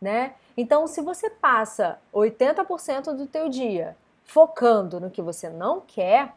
né? 0.00 0.34
Então, 0.56 0.88
se 0.88 1.00
você 1.00 1.30
passa 1.30 1.96
80% 2.12 3.12
do 3.14 3.24
teu 3.24 3.48
dia 3.48 3.96
focando 4.24 4.98
no 4.98 5.12
que 5.12 5.22
você 5.22 5.48
não 5.48 5.80
quer, 5.80 6.34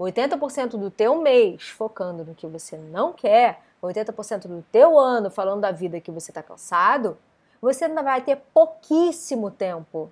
80% 0.00 0.70
do 0.70 0.90
teu 0.90 1.22
mês 1.22 1.68
focando 1.68 2.24
no 2.24 2.34
que 2.34 2.44
você 2.48 2.76
não 2.76 3.12
quer, 3.12 3.62
80% 3.80 4.48
do 4.48 4.64
teu 4.72 4.98
ano 4.98 5.30
falando 5.30 5.60
da 5.60 5.70
vida 5.70 6.00
que 6.00 6.10
você 6.10 6.32
está 6.32 6.42
cansado, 6.42 7.16
você 7.60 7.84
ainda 7.84 8.02
vai 8.02 8.20
ter 8.20 8.34
pouquíssimo 8.52 9.48
tempo 9.48 10.10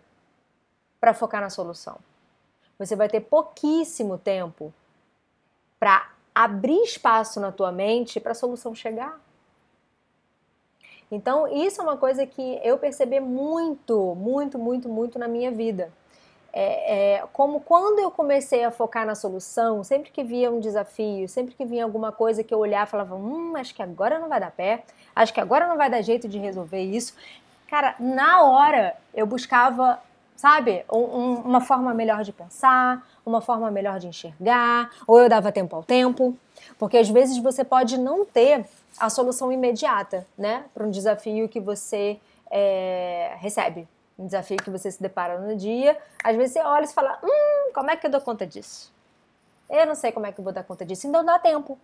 para 1.01 1.13
focar 1.13 1.41
na 1.41 1.51
solução. 1.51 1.99
Você 2.79 2.95
vai 2.95 3.09
ter 3.09 3.21
pouquíssimo 3.23 4.17
tempo 4.17 4.73
para 5.81 6.09
abrir 6.45 6.83
espaço 6.83 7.39
na 7.41 7.53
tua 7.53 7.71
mente 7.71 8.19
para 8.19 8.33
a 8.33 8.35
solução 8.35 8.75
chegar. 8.75 9.21
Então, 11.11 11.49
isso 11.49 11.81
é 11.81 11.85
uma 11.85 11.97
coisa 11.97 12.25
que 12.25 12.61
eu 12.63 12.79
percebi 12.79 13.19
muito, 13.19 14.15
muito, 14.15 14.59
muito, 14.59 14.89
muito 14.89 15.19
na 15.19 15.27
minha 15.27 15.51
vida. 15.51 15.93
É, 16.53 17.17
é, 17.17 17.27
como 17.33 17.61
quando 17.61 17.99
eu 18.01 18.11
comecei 18.11 18.65
a 18.65 18.71
focar 18.71 19.07
na 19.07 19.15
solução, 19.15 19.85
sempre 19.85 20.11
que 20.11 20.25
via 20.25 20.51
um 20.51 20.61
desafio, 20.61 21.29
sempre 21.29 21.55
que 21.55 21.65
vinha 21.65 21.85
alguma 21.85 22.11
coisa 22.11 22.43
que 22.43 22.55
eu 22.55 22.59
olhava 22.59 22.89
e 22.89 22.91
falava, 22.91 23.15
hum, 23.15 23.57
acho 23.57 23.75
que 23.75 23.83
agora 23.83 24.19
não 24.19 24.29
vai 24.29 24.41
dar 24.41 24.51
pé, 24.51 24.83
acho 25.15 25.33
que 25.33 25.41
agora 25.41 25.69
não 25.69 25.77
vai 25.77 25.91
dar 25.91 26.03
jeito 26.03 26.29
de 26.29 26.39
resolver 26.39 26.81
isso. 26.81 27.15
Cara, 27.69 27.95
na 28.01 28.43
hora 28.43 28.97
eu 29.15 29.27
buscava 29.27 30.01
sabe? 30.41 30.87
Um, 30.91 30.99
um, 30.99 31.35
uma 31.41 31.61
forma 31.61 31.93
melhor 31.93 32.25
de 32.25 32.33
pensar, 32.33 33.07
uma 33.27 33.43
forma 33.43 33.71
melhor 33.71 33.99
de 33.99 34.09
enxergar, 34.09 34.91
ou 35.07 35.21
eu 35.21 35.29
dava 35.29 35.53
tempo 35.53 35.77
ao 35.77 35.83
tempo, 35.83 36.35
porque 36.79 36.97
às 36.97 37.11
vezes 37.11 37.37
você 37.37 37.63
pode 37.63 37.99
não 37.99 38.25
ter 38.25 38.65
a 38.99 39.11
solução 39.11 39.53
imediata, 39.53 40.27
né, 40.39 40.65
para 40.73 40.87
um 40.87 40.91
desafio 40.91 41.47
que 41.47 41.61
você 41.61 42.19
é, 42.51 43.35
recebe, 43.37 43.87
um 44.19 44.25
desafio 44.25 44.57
que 44.57 44.71
você 44.71 44.91
se 44.91 45.03
depara 45.03 45.39
no 45.39 45.55
dia. 45.55 45.99
Às 46.25 46.35
vezes 46.35 46.55
você 46.55 46.61
olha 46.61 46.85
e 46.85 46.89
fala, 46.89 47.19
hum, 47.23 47.73
como 47.75 47.91
é 47.91 47.97
que 47.97 48.07
eu 48.07 48.11
dou 48.11 48.21
conta 48.23 48.47
disso? 48.47 48.91
Eu 49.69 49.85
não 49.85 49.95
sei 49.95 50.11
como 50.11 50.25
é 50.25 50.33
que 50.33 50.41
eu 50.41 50.45
vou 50.45 50.55
dar 50.55 50.65
conta 50.65 50.87
disso. 50.87 51.07
Então 51.07 51.23
dá 51.23 51.39
tempo, 51.39 51.79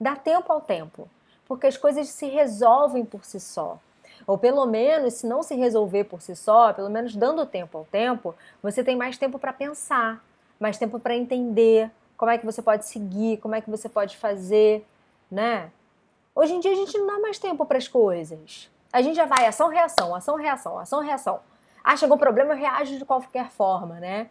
dá 0.00 0.16
tempo 0.16 0.50
ao 0.50 0.62
tempo, 0.62 1.06
porque 1.46 1.66
as 1.66 1.76
coisas 1.76 2.08
se 2.08 2.26
resolvem 2.26 3.04
por 3.04 3.22
si 3.22 3.38
só. 3.38 3.78
Ou 4.26 4.38
pelo 4.38 4.64
menos, 4.66 5.14
se 5.14 5.26
não 5.26 5.42
se 5.42 5.54
resolver 5.54 6.04
por 6.04 6.22
si 6.22 6.36
só, 6.36 6.72
pelo 6.72 6.90
menos 6.90 7.14
dando 7.14 7.44
tempo 7.44 7.78
ao 7.78 7.84
tempo, 7.84 8.34
você 8.62 8.84
tem 8.84 8.96
mais 8.96 9.18
tempo 9.18 9.38
para 9.38 9.52
pensar, 9.52 10.24
mais 10.60 10.78
tempo 10.78 10.98
para 10.98 11.16
entender 11.16 11.90
como 12.16 12.30
é 12.30 12.38
que 12.38 12.46
você 12.46 12.62
pode 12.62 12.86
seguir, 12.86 13.38
como 13.38 13.54
é 13.54 13.60
que 13.60 13.70
você 13.70 13.88
pode 13.88 14.16
fazer, 14.16 14.86
né? 15.30 15.70
Hoje 16.34 16.54
em 16.54 16.60
dia 16.60 16.72
a 16.72 16.76
gente 16.76 16.96
não 16.98 17.06
dá 17.06 17.18
mais 17.18 17.38
tempo 17.38 17.64
para 17.64 17.78
as 17.78 17.88
coisas. 17.88 18.70
A 18.92 19.02
gente 19.02 19.16
já 19.16 19.26
vai 19.26 19.46
ação, 19.46 19.68
reação, 19.68 20.14
ação, 20.14 20.36
reação, 20.36 20.78
ação, 20.78 21.00
reação. 21.00 21.40
Ah, 21.82 21.96
chegou 21.96 22.16
o 22.16 22.20
problema, 22.20 22.52
eu 22.52 22.58
reajo 22.58 22.98
de 22.98 23.04
qualquer 23.04 23.50
forma, 23.50 24.00
né? 24.00 24.30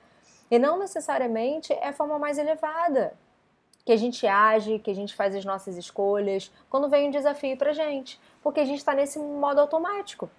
E 0.49 0.59
não 0.59 0.77
necessariamente 0.77 1.73
é 1.73 1.89
a 1.89 1.93
forma 1.93 2.19
mais 2.19 2.37
elevada 2.37 3.13
que 3.85 3.91
a 3.91 3.97
gente 3.97 4.25
age, 4.25 4.79
que 4.79 4.89
a 4.89 4.95
gente 4.95 5.15
faz 5.15 5.35
as 5.35 5.45
nossas 5.45 5.77
escolhas 5.77 6.51
quando 6.69 6.89
vem 6.89 7.07
um 7.07 7.11
desafio 7.11 7.55
pra 7.55 7.71
gente 7.71 8.19
porque 8.45 8.59
a 8.59 8.65
gente 8.65 8.77
está 8.77 8.93
nesse 8.93 9.17
modo 9.17 9.59
automático. 9.59 10.29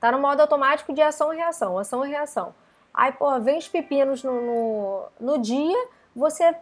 Tá 0.00 0.10
no 0.10 0.18
modo 0.18 0.40
automático 0.40 0.92
de 0.92 1.00
ação 1.00 1.32
e 1.32 1.36
reação, 1.36 1.78
ação 1.78 2.04
e 2.04 2.10
reação. 2.10 2.52
Aí, 2.92 3.12
pô, 3.12 3.38
vem 3.38 3.58
os 3.58 3.68
pepinos 3.68 4.24
no, 4.24 4.42
no, 4.42 5.04
no 5.20 5.38
dia, 5.38 5.86
você 6.16 6.52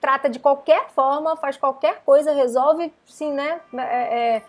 trata 0.00 0.28
de 0.28 0.40
qualquer 0.40 0.88
forma, 0.88 1.36
faz 1.36 1.56
qualquer 1.56 2.02
coisa, 2.04 2.32
resolve, 2.32 2.92
sim, 3.06 3.32
né? 3.32 3.60
É, 3.74 3.78
é, 4.36 4.42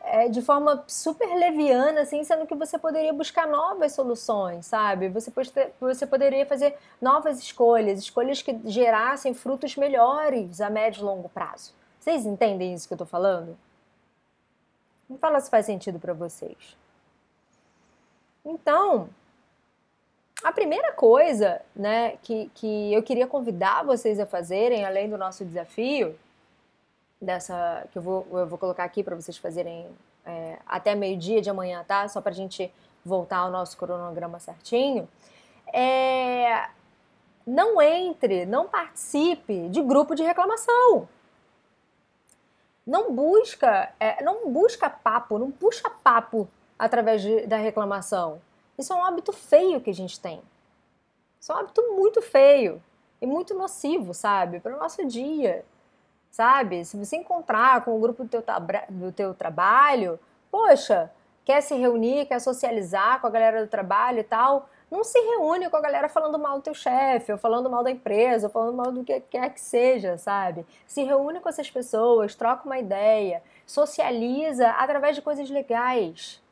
é, 0.00 0.28
de 0.28 0.40
forma 0.40 0.84
super 0.86 1.28
leviana, 1.34 2.02
assim, 2.02 2.24
sendo 2.24 2.46
que 2.46 2.54
você 2.54 2.78
poderia 2.78 3.12
buscar 3.12 3.46
novas 3.46 3.92
soluções, 3.92 4.66
sabe? 4.66 5.08
Você, 5.08 5.32
você 5.80 6.06
poderia 6.06 6.46
fazer 6.46 6.76
novas 7.00 7.38
escolhas, 7.38 7.98
escolhas 7.98 8.40
que 8.40 8.58
gerassem 8.64 9.34
frutos 9.34 9.76
melhores 9.76 10.60
a 10.60 10.70
médio 10.70 11.00
e 11.00 11.04
longo 11.04 11.28
prazo. 11.28 11.72
Vocês 12.00 12.24
entendem 12.24 12.74
isso 12.74 12.88
que 12.88 12.94
eu 12.94 12.98
tô 12.98 13.06
falando? 13.06 13.56
Me 15.08 15.18
fala 15.18 15.40
se 15.40 15.50
faz 15.50 15.66
sentido 15.66 15.98
para 15.98 16.12
vocês. 16.12 16.76
Então, 18.44 19.08
a 20.42 20.52
primeira 20.52 20.92
coisa 20.92 21.60
né, 21.74 22.16
que, 22.22 22.50
que 22.54 22.92
eu 22.92 23.02
queria 23.02 23.26
convidar 23.26 23.84
vocês 23.84 24.20
a 24.20 24.26
fazerem, 24.26 24.84
além 24.84 25.08
do 25.08 25.18
nosso 25.18 25.44
desafio, 25.44 26.16
dessa 27.20 27.86
que 27.92 27.98
eu 27.98 28.02
vou, 28.02 28.26
eu 28.32 28.46
vou 28.46 28.58
colocar 28.58 28.84
aqui 28.84 29.02
para 29.02 29.16
vocês 29.16 29.36
fazerem 29.36 29.86
é, 30.24 30.58
até 30.66 30.94
meio-dia 30.94 31.40
de 31.40 31.50
amanhã, 31.50 31.84
tá? 31.86 32.06
Só 32.08 32.20
para 32.20 32.32
a 32.32 32.34
gente 32.34 32.72
voltar 33.04 33.38
ao 33.38 33.50
nosso 33.50 33.76
cronograma 33.76 34.38
certinho. 34.38 35.08
É, 35.72 36.68
não 37.46 37.80
entre, 37.80 38.46
não 38.46 38.68
participe 38.68 39.68
de 39.68 39.82
grupo 39.82 40.14
de 40.14 40.22
reclamação 40.22 41.08
não 42.88 43.12
busca, 43.12 43.92
é, 44.00 44.24
não 44.24 44.50
busca 44.50 44.88
papo, 44.88 45.38
não 45.38 45.50
puxa 45.50 45.90
papo 45.90 46.48
através 46.78 47.20
de, 47.20 47.46
da 47.46 47.58
reclamação. 47.58 48.40
Isso 48.78 48.94
é 48.94 48.96
um 48.96 49.04
hábito 49.04 49.30
feio 49.30 49.78
que 49.78 49.90
a 49.90 49.94
gente 49.94 50.18
tem. 50.18 50.40
Isso 51.38 51.52
é 51.52 51.54
um 51.54 51.58
hábito 51.58 51.82
muito 51.94 52.22
feio 52.22 52.82
e 53.20 53.26
muito 53.26 53.54
nocivo, 53.54 54.14
sabe, 54.14 54.58
para 54.58 54.74
o 54.74 54.78
nosso 54.78 55.06
dia, 55.06 55.66
sabe? 56.30 56.84
Se 56.84 56.96
você 56.96 57.16
encontrar 57.16 57.84
com 57.84 57.96
o 57.96 58.00
grupo 58.00 58.24
do 58.24 58.28
teu, 58.28 58.44
do 58.88 59.12
teu 59.12 59.34
trabalho, 59.34 60.18
poxa, 60.50 61.10
quer 61.44 61.60
se 61.62 61.74
reunir, 61.74 62.26
quer 62.26 62.40
socializar 62.40 63.20
com 63.20 63.26
a 63.26 63.30
galera 63.30 63.62
do 63.62 63.68
trabalho 63.68 64.20
e 64.20 64.24
tal, 64.24 64.68
não 64.90 65.04
se 65.04 65.18
reúne 65.18 65.68
com 65.68 65.76
a 65.76 65.80
galera 65.80 66.08
falando 66.08 66.38
mal 66.38 66.56
do 66.56 66.62
teu 66.62 66.74
chefe, 66.74 67.30
ou 67.32 67.38
falando 67.38 67.68
mal 67.68 67.84
da 67.84 67.90
empresa, 67.90 68.46
ou 68.46 68.52
falando 68.52 68.76
mal 68.76 68.90
do 68.90 69.04
que 69.04 69.20
quer 69.20 69.50
que 69.52 69.60
seja, 69.60 70.16
sabe? 70.16 70.64
Se 70.86 71.02
reúne 71.02 71.40
com 71.40 71.48
essas 71.48 71.70
pessoas, 71.70 72.34
troca 72.34 72.64
uma 72.64 72.78
ideia, 72.78 73.42
socializa 73.66 74.68
através 74.70 75.14
de 75.14 75.22
coisas 75.22 75.50
legais, 75.50 76.42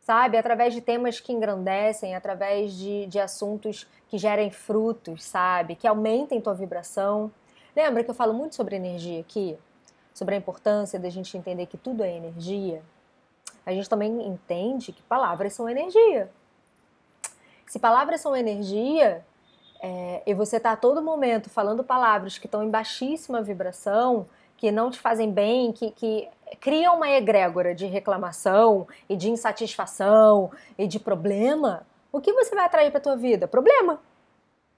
sabe? 0.00 0.36
Através 0.36 0.72
de 0.72 0.80
temas 0.80 1.18
que 1.18 1.32
engrandecem, 1.32 2.14
através 2.14 2.74
de, 2.74 3.06
de 3.06 3.18
assuntos 3.18 3.88
que 4.08 4.18
gerem 4.18 4.50
frutos, 4.50 5.24
sabe? 5.24 5.74
Que 5.74 5.88
aumentem 5.88 6.40
tua 6.40 6.54
vibração. 6.54 7.32
Lembra 7.74 8.04
que 8.04 8.10
eu 8.10 8.14
falo 8.14 8.32
muito 8.32 8.54
sobre 8.54 8.76
energia 8.76 9.20
aqui? 9.20 9.58
Sobre 10.12 10.34
a 10.34 10.38
importância 10.38 10.98
da 10.98 11.10
gente 11.10 11.36
entender 11.36 11.66
que 11.66 11.76
tudo 11.76 12.04
é 12.04 12.16
energia? 12.16 12.82
A 13.66 13.72
gente 13.72 13.88
também 13.88 14.26
entende 14.26 14.92
que 14.92 15.02
palavras 15.02 15.52
são 15.52 15.68
energia. 15.68 16.30
Se 17.66 17.78
palavras 17.78 18.20
são 18.20 18.36
energia, 18.36 19.24
é, 19.82 20.22
e 20.26 20.34
você 20.34 20.58
está 20.58 20.72
a 20.72 20.76
todo 20.76 21.02
momento 21.02 21.50
falando 21.50 21.82
palavras 21.82 22.38
que 22.38 22.46
estão 22.46 22.62
em 22.62 22.70
baixíssima 22.70 23.42
vibração, 23.42 24.26
que 24.56 24.70
não 24.70 24.90
te 24.90 25.00
fazem 25.00 25.30
bem, 25.30 25.72
que, 25.72 25.90
que 25.90 26.28
criam 26.60 26.96
uma 26.96 27.10
egrégora 27.10 27.74
de 27.74 27.86
reclamação 27.86 28.86
e 29.08 29.16
de 29.16 29.30
insatisfação 29.30 30.50
e 30.78 30.86
de 30.86 31.00
problema, 31.00 31.86
o 32.12 32.20
que 32.20 32.32
você 32.32 32.54
vai 32.54 32.64
atrair 32.64 32.90
para 32.90 33.00
tua 33.00 33.16
vida? 33.16 33.48
Problema. 33.48 34.00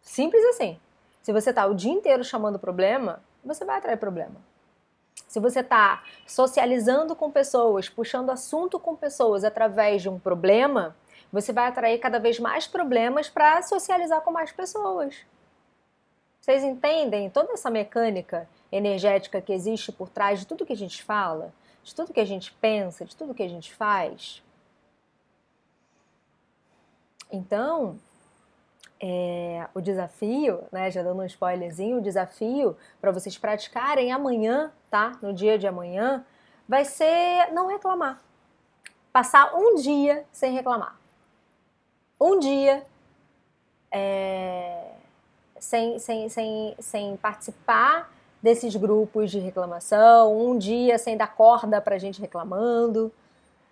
Simples 0.00 0.42
assim. 0.46 0.78
Se 1.26 1.32
você 1.32 1.50
está 1.50 1.66
o 1.66 1.74
dia 1.74 1.90
inteiro 1.90 2.22
chamando 2.22 2.56
problema, 2.56 3.20
você 3.44 3.64
vai 3.64 3.78
atrair 3.78 3.96
problema. 3.96 4.36
Se 5.26 5.40
você 5.40 5.58
está 5.58 6.04
socializando 6.24 7.16
com 7.16 7.32
pessoas, 7.32 7.88
puxando 7.88 8.30
assunto 8.30 8.78
com 8.78 8.94
pessoas 8.94 9.42
através 9.42 10.02
de 10.02 10.08
um 10.08 10.20
problema, 10.20 10.94
você 11.32 11.52
vai 11.52 11.66
atrair 11.66 11.98
cada 11.98 12.20
vez 12.20 12.38
mais 12.38 12.68
problemas 12.68 13.28
para 13.28 13.60
socializar 13.62 14.20
com 14.20 14.30
mais 14.30 14.52
pessoas. 14.52 15.16
Vocês 16.40 16.62
entendem 16.62 17.28
toda 17.28 17.54
essa 17.54 17.70
mecânica 17.70 18.48
energética 18.70 19.40
que 19.40 19.52
existe 19.52 19.90
por 19.90 20.08
trás 20.08 20.38
de 20.38 20.46
tudo 20.46 20.64
que 20.64 20.74
a 20.74 20.76
gente 20.76 21.02
fala, 21.02 21.52
de 21.82 21.92
tudo 21.92 22.12
que 22.12 22.20
a 22.20 22.24
gente 22.24 22.52
pensa, 22.60 23.04
de 23.04 23.16
tudo 23.16 23.34
que 23.34 23.42
a 23.42 23.48
gente 23.48 23.74
faz? 23.74 24.44
Então, 27.32 27.98
é, 29.00 29.66
o 29.74 29.80
desafio, 29.80 30.64
né, 30.72 30.90
já 30.90 31.02
dando 31.02 31.20
um 31.22 31.26
spoilerzinho, 31.26 31.98
o 31.98 32.02
desafio 32.02 32.76
para 33.00 33.10
vocês 33.10 33.36
praticarem 33.36 34.12
amanhã, 34.12 34.72
tá? 34.90 35.12
No 35.20 35.32
dia 35.32 35.58
de 35.58 35.66
amanhã, 35.66 36.24
vai 36.68 36.84
ser 36.84 37.52
não 37.52 37.66
reclamar. 37.66 38.20
Passar 39.12 39.54
um 39.54 39.76
dia 39.76 40.24
sem 40.32 40.52
reclamar 40.52 40.96
um 42.20 42.38
dia 42.38 42.82
é, 43.92 44.92
sem, 45.58 45.98
sem, 45.98 46.28
sem, 46.28 46.74
sem 46.78 47.16
participar 47.16 48.10
desses 48.42 48.74
grupos 48.76 49.30
de 49.30 49.38
reclamação, 49.38 50.36
um 50.36 50.58
dia 50.58 50.98
sem 50.98 51.16
dar 51.16 51.34
corda 51.34 51.80
pra 51.80 51.98
gente 51.98 52.20
reclamando, 52.20 53.12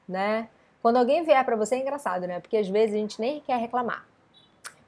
né? 0.09 0.49
Quando 0.83 0.97
alguém 0.99 1.25
vier 1.25 1.43
para 1.45 1.57
você 1.57 1.77
é 1.77 1.79
engraçado, 1.79 2.27
né? 2.27 2.41
Porque 2.41 2.57
às 2.57 2.69
vezes 2.69 2.95
a 2.95 2.99
gente 2.99 3.21
nem 3.21 3.41
quer 3.41 3.59
reclamar. 3.59 4.05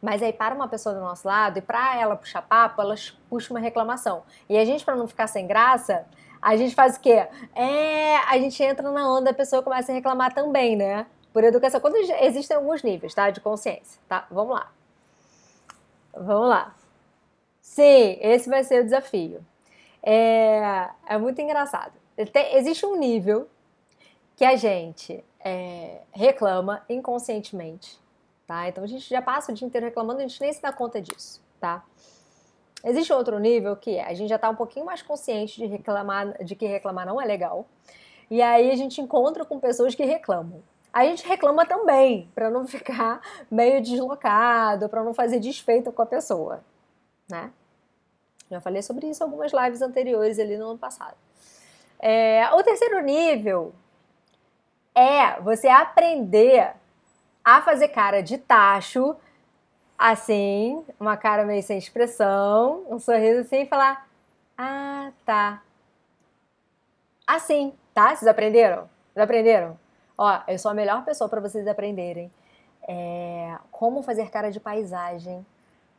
Mas 0.01 0.23
aí 0.23 0.33
para 0.33 0.55
uma 0.55 0.69
pessoa 0.69 0.95
do 0.95 1.01
nosso 1.01 1.27
lado 1.27 1.59
e 1.59 1.63
para 1.63 1.99
ela 2.01 2.17
puxar 2.17 2.43
papo, 2.43 2.81
elas 2.81 3.11
puxam 3.29 3.57
uma 3.57 3.61
reclamação. 3.61 4.23
E 4.49 4.57
a 4.57 4.65
gente, 4.65 4.85
para 4.85 4.95
não 4.95 5.09
ficar 5.09 5.27
sem 5.27 5.47
graça, 5.47 6.07
a 6.41 6.57
gente 6.57 6.75
faz 6.75 6.97
o 6.97 7.01
quê? 7.01 7.27
É, 7.55 8.17
a 8.29 8.39
gente 8.39 8.63
entra 8.63 8.91
na 8.91 9.11
onda, 9.11 9.31
a 9.31 9.35
pessoa 9.35 9.63
começa 9.63 9.91
a 9.91 9.95
reclamar 9.95 10.33
também, 10.35 10.77
né? 10.77 11.07
Por 11.33 11.43
educação. 11.45 11.81
Quando 11.81 11.97
existem 11.97 12.57
alguns 12.57 12.83
níveis, 12.83 13.15
tá? 13.15 13.31
De 13.31 13.41
consciência, 13.41 14.01
tá? 14.09 14.27
Vamos 14.31 14.55
lá. 14.55 14.71
Vamos 16.15 16.49
lá. 16.49 16.75
Sim, 17.61 18.19
esse 18.21 18.49
vai 18.49 18.65
ser 18.65 18.83
o 18.83 18.85
desafio. 18.85 19.45
É, 20.03 20.89
é 21.09 21.19
muito 21.19 21.41
engraçado. 21.41 21.93
Tem, 22.33 22.57
existe 22.57 22.87
um 22.87 22.97
nível 22.97 23.49
que 24.37 24.45
a 24.45 24.55
gente 24.57 25.25
é, 25.41 26.01
reclama 26.13 26.83
inconscientemente, 26.89 27.99
tá? 28.47 28.69
Então 28.69 28.85
a 28.85 28.87
gente 28.87 29.09
já 29.09 29.21
passa 29.21 29.53
o 29.53 29.55
dia 29.55 29.67
inteiro 29.67 29.87
reclamando, 29.87 30.21
a 30.21 30.23
gente 30.23 30.41
nem 30.41 30.53
se 30.53 30.63
dá 30.63 30.73
conta 30.73 31.01
disso, 31.01 31.43
tá? 31.61 31.85
Existe 32.85 33.13
outro 33.13 33.39
nível 33.39 33.77
que 33.77 33.97
é, 33.97 34.05
a 34.05 34.15
gente 34.15 34.29
já 34.29 34.37
está 34.37 34.49
um 34.49 34.55
pouquinho 34.55 34.87
mais 34.87 35.03
consciente 35.03 35.57
de 35.57 35.67
reclamar, 35.67 36.43
de 36.45 36.55
que 36.55 36.67
reclamar 36.67 37.07
não 37.07 37.21
é 37.21 37.25
legal. 37.25 37.67
E 38.31 38.41
aí 38.43 38.71
a 38.71 38.77
gente 38.77 39.01
encontra 39.01 39.45
com 39.45 39.59
pessoas 39.59 39.95
que 39.95 40.05
reclamam. 40.05 40.63
A 40.93 41.05
gente 41.05 41.27
reclama 41.27 41.67
também, 41.67 42.31
para 42.35 42.49
não 42.51 42.65
ficar 42.69 43.21
meio 43.51 43.83
deslocado, 43.83 44.89
para 44.89 45.03
não 45.03 45.13
fazer 45.13 45.41
desfeito 45.41 45.91
com 45.93 46.03
a 46.03 46.07
pessoa, 46.07 46.63
né? 47.29 47.51
Já 48.51 48.61
falei 48.61 48.83
sobre 48.83 49.09
isso 49.09 49.23
em 49.23 49.27
algumas 49.27 49.53
lives 49.53 49.83
anteriores 49.83 50.39
ali 50.39 50.57
no 50.57 50.71
ano 50.71 50.79
passado. 50.79 51.17
É, 51.99 52.49
o 52.55 52.63
terceiro 52.63 53.03
nível 53.03 53.75
é 54.95 55.41
você 55.41 55.67
aprender 55.67 56.75
a 57.47 57.63
fazer 57.63 57.87
cara 57.89 58.25
de 58.25 58.39
tacho, 58.39 59.15
assim, 59.97 60.85
uma 60.99 61.17
cara 61.17 61.45
meio 61.45 61.63
sem 61.63 61.79
expressão, 61.79 62.85
um 62.91 62.99
sorriso 62.99 63.43
assim 63.43 63.63
e 63.63 63.67
falar: 63.67 64.09
Ah, 64.59 65.13
tá. 65.25 65.63
Assim, 67.25 67.73
tá? 67.95 68.17
Vocês 68.17 68.27
aprenderam? 68.27 68.91
Vocês 69.13 69.23
aprenderam? 69.23 69.79
Ó, 70.19 70.41
eu 70.49 70.59
sou 70.59 70.73
a 70.73 70.75
melhor 70.75 71.05
pessoa 71.05 71.29
para 71.29 71.41
vocês 71.41 71.69
aprenderem 71.69 72.33
é, 72.89 73.57
como 73.71 74.03
fazer 74.03 74.29
cara 74.31 74.51
de 74.51 74.59
paisagem, 74.59 75.47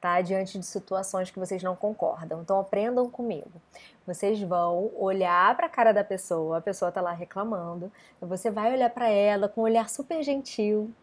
tá? 0.02 0.20
Diante 0.22 0.60
de 0.60 0.66
situações 0.66 1.32
que 1.32 1.40
vocês 1.40 1.64
não 1.64 1.78
concordam. 1.78 2.42
Então 2.42 2.60
aprendam 2.60 3.10
comigo. 3.10 3.62
Vocês 4.06 4.42
vão 4.42 4.92
olhar 4.98 5.56
para 5.56 5.68
a 5.68 5.70
cara 5.70 5.94
da 5.94 6.04
pessoa, 6.04 6.58
a 6.58 6.62
pessoa 6.62 6.92
tá 6.92 7.00
lá 7.00 7.14
reclamando, 7.14 7.90
você 8.20 8.52
vai 8.52 8.74
olhar 8.74 8.90
para 8.90 9.08
ela 9.10 9.48
com 9.48 9.62
um 9.62 9.64
olhar 9.66 9.90
super 9.90 10.22
gentil. 10.24 10.94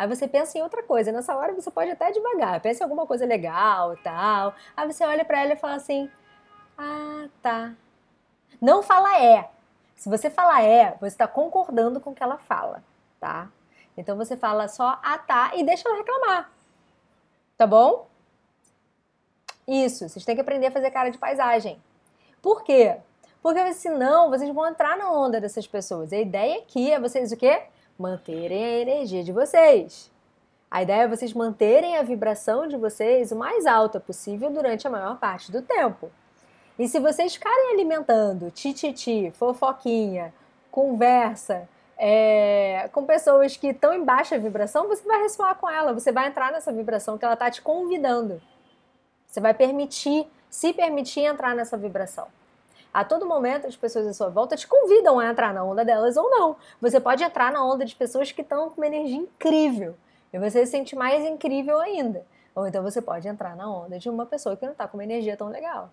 Aí 0.00 0.08
você 0.08 0.26
pensa 0.26 0.56
em 0.56 0.62
outra 0.62 0.82
coisa. 0.82 1.12
Nessa 1.12 1.36
hora 1.36 1.52
você 1.52 1.70
pode 1.70 1.90
até 1.90 2.10
devagar, 2.10 2.58
pensa 2.62 2.82
em 2.82 2.84
alguma 2.84 3.06
coisa 3.06 3.26
legal, 3.26 3.94
tal. 3.98 4.54
Aí 4.74 4.90
você 4.90 5.04
olha 5.04 5.26
para 5.26 5.42
ela 5.42 5.52
e 5.52 5.56
fala 5.56 5.74
assim: 5.74 6.10
"Ah, 6.78 7.28
tá". 7.42 7.74
Não 8.58 8.82
fala 8.82 9.22
é. 9.22 9.50
Se 9.94 10.08
você 10.08 10.30
falar 10.30 10.62
é, 10.62 10.96
você 10.98 11.08
está 11.08 11.28
concordando 11.28 12.00
com 12.00 12.12
o 12.12 12.14
que 12.14 12.22
ela 12.22 12.38
fala, 12.38 12.82
tá? 13.20 13.50
Então 13.94 14.16
você 14.16 14.38
fala 14.38 14.68
só 14.68 14.98
ah 15.02 15.18
tá 15.18 15.52
e 15.54 15.62
deixa 15.62 15.86
ela 15.86 15.98
reclamar. 15.98 16.50
Tá 17.58 17.66
bom? 17.66 18.08
Isso, 19.68 20.08
vocês 20.08 20.24
têm 20.24 20.34
que 20.34 20.40
aprender 20.40 20.68
a 20.68 20.72
fazer 20.72 20.90
cara 20.90 21.10
de 21.10 21.18
paisagem. 21.18 21.78
Por 22.40 22.64
quê? 22.64 22.96
Porque 23.42 23.74
senão 23.74 24.30
vocês 24.30 24.48
vão 24.54 24.66
entrar 24.66 24.96
na 24.96 25.12
onda 25.12 25.42
dessas 25.42 25.66
pessoas. 25.66 26.10
A 26.10 26.16
ideia 26.16 26.60
aqui 26.60 26.90
é 26.90 26.98
vocês 26.98 27.32
o 27.32 27.36
quê? 27.36 27.64
Manterem 28.00 28.64
a 28.64 28.78
energia 28.78 29.22
de 29.22 29.30
vocês. 29.30 30.10
A 30.70 30.82
ideia 30.82 31.02
é 31.02 31.06
vocês 31.06 31.34
manterem 31.34 31.98
a 31.98 32.02
vibração 32.02 32.66
de 32.66 32.74
vocês 32.74 33.30
o 33.30 33.36
mais 33.36 33.66
alta 33.66 34.00
possível 34.00 34.50
durante 34.50 34.86
a 34.86 34.90
maior 34.90 35.18
parte 35.18 35.52
do 35.52 35.60
tempo. 35.60 36.10
E 36.78 36.88
se 36.88 36.98
vocês 36.98 37.34
ficarem 37.34 37.74
alimentando 37.74 38.50
tititi, 38.50 39.30
fofoquinha, 39.32 40.32
conversa, 40.70 41.68
é, 41.98 42.88
com 42.90 43.04
pessoas 43.04 43.58
que 43.58 43.66
estão 43.66 43.92
em 43.92 44.02
baixa 44.02 44.38
vibração, 44.38 44.88
você 44.88 45.06
vai 45.06 45.20
ressoar 45.20 45.56
com 45.56 45.68
ela, 45.68 45.92
você 45.92 46.10
vai 46.10 46.26
entrar 46.26 46.50
nessa 46.50 46.72
vibração 46.72 47.18
que 47.18 47.24
ela 47.26 47.34
está 47.34 47.50
te 47.50 47.60
convidando. 47.60 48.40
Você 49.26 49.42
vai 49.42 49.52
permitir, 49.52 50.26
se 50.48 50.72
permitir 50.72 51.26
entrar 51.26 51.54
nessa 51.54 51.76
vibração. 51.76 52.28
A 52.92 53.04
todo 53.04 53.24
momento, 53.24 53.66
as 53.66 53.76
pessoas 53.76 54.06
à 54.06 54.12
sua 54.12 54.28
volta 54.28 54.56
te 54.56 54.66
convidam 54.66 55.18
a 55.18 55.30
entrar 55.30 55.54
na 55.54 55.62
onda 55.62 55.84
delas 55.84 56.16
ou 56.16 56.28
não. 56.28 56.56
Você 56.80 56.98
pode 56.98 57.22
entrar 57.22 57.52
na 57.52 57.64
onda 57.64 57.84
de 57.84 57.94
pessoas 57.94 58.32
que 58.32 58.42
estão 58.42 58.68
com 58.68 58.80
uma 58.80 58.86
energia 58.86 59.16
incrível 59.16 59.94
e 60.32 60.38
você 60.38 60.64
se 60.66 60.72
sente 60.72 60.96
mais 60.96 61.24
incrível 61.24 61.78
ainda. 61.78 62.24
Ou 62.54 62.66
então 62.66 62.82
você 62.82 63.00
pode 63.00 63.28
entrar 63.28 63.54
na 63.56 63.70
onda 63.70 63.98
de 63.98 64.08
uma 64.08 64.26
pessoa 64.26 64.56
que 64.56 64.64
não 64.64 64.72
está 64.72 64.88
com 64.88 64.96
uma 64.96 65.04
energia 65.04 65.36
tão 65.36 65.48
legal. 65.48 65.90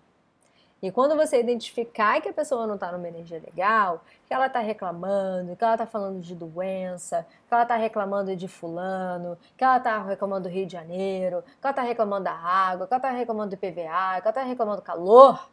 E 0.80 0.92
quando 0.92 1.16
você 1.16 1.40
identificar 1.40 2.20
que 2.20 2.28
a 2.28 2.32
pessoa 2.32 2.64
não 2.64 2.76
está 2.76 2.92
numa 2.92 3.08
energia 3.08 3.42
legal, 3.44 4.04
que 4.26 4.32
ela 4.32 4.46
está 4.46 4.60
reclamando, 4.60 5.56
que 5.56 5.64
ela 5.64 5.74
está 5.74 5.86
falando 5.86 6.20
de 6.20 6.36
doença, 6.36 7.26
que 7.48 7.52
ela 7.52 7.64
está 7.64 7.74
reclamando 7.74 8.36
de 8.36 8.46
fulano, 8.46 9.36
que 9.56 9.64
ela 9.64 9.78
está 9.78 10.00
reclamando 10.00 10.48
do 10.48 10.52
Rio 10.52 10.66
de 10.66 10.72
Janeiro, 10.72 11.42
que 11.42 11.66
ela 11.66 11.70
está 11.70 11.82
reclamando 11.82 12.24
da 12.24 12.32
água, 12.32 12.86
que 12.86 12.94
ela 12.94 12.98
está 12.98 13.10
reclamando 13.10 13.50
do 13.50 13.56
PVA, 13.56 14.20
que 14.20 14.28
ela 14.28 14.28
está 14.28 14.42
reclamando 14.42 14.80
do 14.80 14.84
calor, 14.84 15.48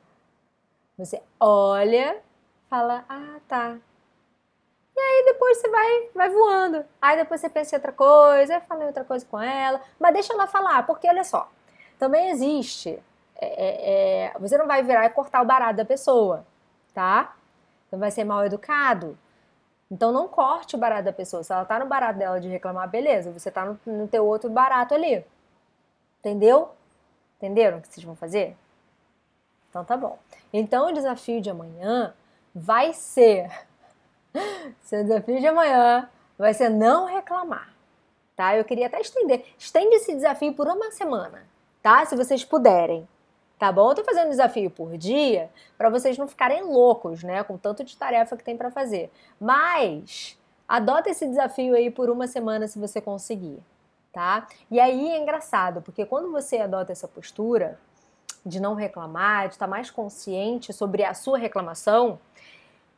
você 0.97 1.21
olha, 1.39 2.17
fala, 2.69 3.03
ah, 3.09 3.39
tá. 3.47 3.77
E 4.95 4.99
aí 4.99 5.25
depois 5.25 5.57
você 5.57 5.69
vai, 5.69 6.09
vai 6.15 6.29
voando. 6.29 6.85
Aí 7.01 7.17
depois 7.17 7.41
você 7.41 7.49
pensa 7.49 7.75
em 7.75 7.79
outra 7.79 7.91
coisa, 7.91 8.61
fala 8.61 8.85
outra 8.85 9.03
coisa 9.03 9.25
com 9.25 9.39
ela, 9.39 9.81
mas 9.99 10.13
deixa 10.13 10.33
ela 10.33 10.47
falar, 10.47 10.85
porque 10.85 11.07
olha 11.07 11.23
só, 11.23 11.49
também 11.99 12.29
existe 12.29 13.01
é, 13.37 13.47
é, 13.47 14.25
é, 14.27 14.39
você 14.39 14.57
não 14.57 14.67
vai 14.67 14.81
virar 14.83 15.05
e 15.05 15.09
cortar 15.09 15.41
o 15.41 15.45
barato 15.45 15.75
da 15.75 15.85
pessoa, 15.85 16.45
tá? 16.93 17.35
Então 17.87 17.99
vai 17.99 18.11
ser 18.11 18.23
mal 18.23 18.45
educado. 18.45 19.17
Então 19.91 20.11
não 20.11 20.27
corte 20.27 20.75
o 20.75 20.79
barato 20.79 21.03
da 21.03 21.13
pessoa. 21.13 21.43
Se 21.43 21.51
ela 21.51 21.65
tá 21.65 21.77
no 21.79 21.85
barato 21.85 22.17
dela 22.17 22.39
de 22.39 22.47
reclamar, 22.47 22.89
beleza, 22.89 23.31
você 23.31 23.51
tá 23.51 23.65
no, 23.65 23.79
no 23.85 24.07
teu 24.07 24.25
outro 24.25 24.49
barato 24.49 24.93
ali. 24.93 25.25
Entendeu? 26.19 26.71
Entenderam 27.37 27.77
o 27.77 27.81
que 27.81 27.89
vocês 27.89 28.03
vão 28.03 28.15
fazer? 28.15 28.55
Então 29.75 29.83
tá 29.83 29.97
bom. 29.97 30.17
Então 30.53 30.87
o 30.87 30.93
desafio 30.93 31.41
de 31.41 31.49
amanhã 31.49 32.13
vai 32.55 32.93
ser. 32.93 33.51
Seu 34.83 35.03
desafio 35.03 35.37
de 35.41 35.47
amanhã 35.47 36.09
vai 36.37 36.53
ser 36.53 36.69
não 36.69 37.05
reclamar. 37.05 37.73
Tá? 38.37 38.55
Eu 38.55 38.63
queria 38.63 38.87
até 38.87 39.01
estender. 39.01 39.43
Estende 39.57 39.93
esse 39.95 40.15
desafio 40.15 40.53
por 40.53 40.65
uma 40.69 40.91
semana, 40.91 41.43
tá? 41.83 42.05
Se 42.05 42.15
vocês 42.15 42.45
puderem 42.45 43.05
tá 43.59 43.69
bom? 43.69 43.91
Eu 43.91 43.95
tô 43.95 44.03
fazendo 44.05 44.27
um 44.27 44.29
desafio 44.29 44.69
por 44.69 44.97
dia 44.97 45.49
para 45.77 45.89
vocês 45.89 46.17
não 46.17 46.27
ficarem 46.27 46.63
loucos, 46.63 47.23
né, 47.23 47.41
com 47.43 47.57
tanto 47.57 47.85
de 47.85 47.95
tarefa 47.97 48.35
que 48.35 48.43
tem 48.43 48.57
para 48.57 48.69
fazer. 48.69 49.09
Mas 49.39 50.37
adota 50.67 51.09
esse 51.09 51.25
desafio 51.25 51.73
aí 51.73 51.89
por 51.89 52.09
uma 52.09 52.27
semana 52.27 52.67
se 52.67 52.77
você 52.77 52.99
conseguir, 52.99 53.59
tá? 54.11 54.45
E 54.69 54.77
aí 54.77 55.09
é 55.09 55.17
engraçado, 55.17 55.81
porque 55.81 56.05
quando 56.05 56.31
você 56.31 56.57
adota 56.57 56.91
essa 56.91 57.07
postura 57.07 57.79
de 58.45 58.59
não 58.59 58.75
reclamar, 58.75 59.47
de 59.47 59.55
estar 59.55 59.67
mais 59.67 59.89
consciente 59.89 60.71
sobre 60.71 61.03
a 61.03 61.13
sua 61.13 61.37
reclamação, 61.37 62.19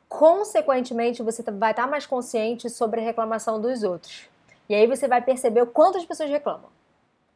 consequentemente 0.10 1.24
você 1.24 1.44
vai 1.44 1.72
estar 1.72 1.88
mais 1.88 2.06
consciente 2.06 2.70
sobre 2.70 3.02
a 3.02 3.04
reclamação 3.04 3.62
dos 3.62 3.84
outros. 3.84 4.28
E 4.68 4.76
aí 4.76 4.86
você 4.86 5.08
vai 5.08 5.22
perceber 5.22 5.62
o 5.62 5.68
quanto 5.68 5.98
as 5.98 6.06
pessoas 6.06 6.30
reclamam. 6.30 6.70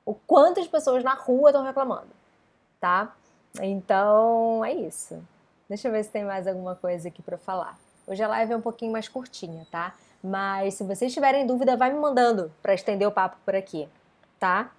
O 0.05 0.13
quanto 0.13 0.59
as 0.59 0.67
pessoas 0.67 1.03
na 1.03 1.13
rua 1.13 1.49
estão 1.49 1.63
reclamando 1.63 2.21
tá? 2.81 3.13
Então 3.61 4.65
é 4.65 4.73
isso. 4.73 5.23
Deixa 5.69 5.87
eu 5.87 5.91
ver 5.91 6.03
se 6.03 6.09
tem 6.09 6.25
mais 6.25 6.47
alguma 6.47 6.75
coisa 6.75 7.07
aqui 7.07 7.21
para 7.21 7.37
falar. 7.37 7.79
Hoje 8.07 8.21
a 8.21 8.27
live 8.27 8.51
é 8.51 8.57
um 8.57 8.61
pouquinho 8.61 8.91
mais 8.91 9.07
curtinha, 9.07 9.65
tá? 9.71 9.93
Mas 10.21 10.73
se 10.73 10.83
vocês 10.83 11.13
tiverem 11.13 11.45
dúvida, 11.45 11.77
vai 11.77 11.93
me 11.93 11.99
mandando 11.99 12.51
para 12.61 12.73
estender 12.73 13.07
o 13.07 13.11
papo 13.11 13.37
por 13.45 13.55
aqui, 13.55 13.87
tá? 14.39 14.71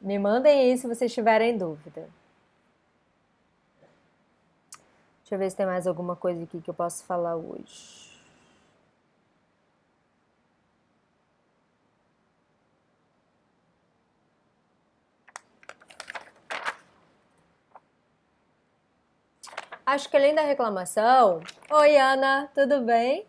Me 0.00 0.18
mandem 0.18 0.60
aí 0.60 0.78
se 0.78 0.86
vocês 0.86 1.12
tiverem 1.12 1.56
dúvida. 1.56 2.08
Deixa 5.20 5.34
eu 5.34 5.38
ver 5.38 5.50
se 5.50 5.56
tem 5.56 5.66
mais 5.66 5.86
alguma 5.86 6.14
coisa 6.14 6.44
aqui 6.44 6.60
que 6.60 6.70
eu 6.70 6.74
posso 6.74 7.04
falar 7.04 7.36
hoje. 7.36 8.06
Acho 19.84 20.08
que 20.10 20.16
além 20.16 20.34
da 20.34 20.42
reclamação. 20.42 21.40
Oi, 21.70 21.96
Ana, 21.96 22.50
tudo 22.54 22.80
bem? 22.80 23.24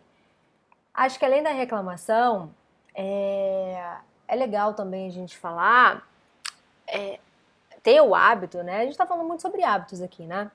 Acho 0.92 1.18
que 1.18 1.24
além 1.24 1.42
da 1.42 1.50
reclamação, 1.50 2.52
é, 2.94 3.98
é 4.26 4.34
legal 4.34 4.74
também 4.74 5.06
a 5.06 5.10
gente 5.10 5.38
falar. 5.38 6.07
É, 6.88 7.18
ter 7.82 8.00
o 8.00 8.14
hábito, 8.14 8.62
né? 8.62 8.80
A 8.80 8.84
gente 8.84 8.96
tá 8.96 9.06
falando 9.06 9.26
muito 9.26 9.42
sobre 9.42 9.62
hábitos 9.62 10.02
aqui, 10.02 10.24
né? 10.24 10.50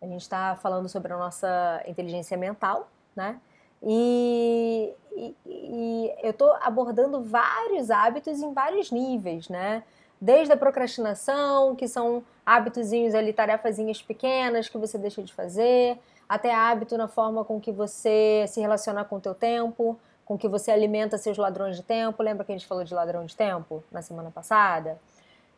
A 0.00 0.06
gente 0.06 0.28
tá 0.28 0.56
falando 0.60 0.88
sobre 0.88 1.12
a 1.12 1.16
nossa 1.16 1.82
inteligência 1.86 2.36
mental, 2.36 2.88
né? 3.14 3.38
E, 3.82 4.92
e, 5.16 5.36
e 5.46 6.14
eu 6.22 6.30
estou 6.30 6.52
abordando 6.60 7.22
vários 7.22 7.90
hábitos 7.90 8.40
em 8.40 8.52
vários 8.52 8.90
níveis, 8.90 9.48
né? 9.48 9.82
Desde 10.20 10.52
a 10.52 10.56
procrastinação, 10.56 11.74
que 11.74 11.88
são 11.88 12.24
hábitozinhos 12.46 13.14
ali, 13.14 13.32
tarefazinhas 13.32 14.00
pequenas 14.00 14.68
que 14.68 14.78
você 14.78 14.96
deixa 14.98 15.22
de 15.22 15.32
fazer, 15.32 15.98
até 16.28 16.54
hábito 16.54 16.96
na 16.96 17.08
forma 17.08 17.44
com 17.44 17.60
que 17.60 17.72
você 17.72 18.44
se 18.48 18.60
relaciona 18.60 19.04
com 19.04 19.16
o 19.16 19.20
teu 19.20 19.34
tempo, 19.34 19.98
com 20.24 20.38
que 20.38 20.48
você 20.48 20.70
alimenta 20.70 21.18
seus 21.18 21.36
ladrões 21.36 21.76
de 21.76 21.82
tempo. 21.82 22.22
Lembra 22.22 22.44
que 22.44 22.52
a 22.52 22.56
gente 22.56 22.66
falou 22.66 22.84
de 22.84 22.94
ladrão 22.94 23.26
de 23.26 23.36
tempo 23.36 23.82
na 23.90 24.00
semana 24.00 24.30
passada? 24.30 24.98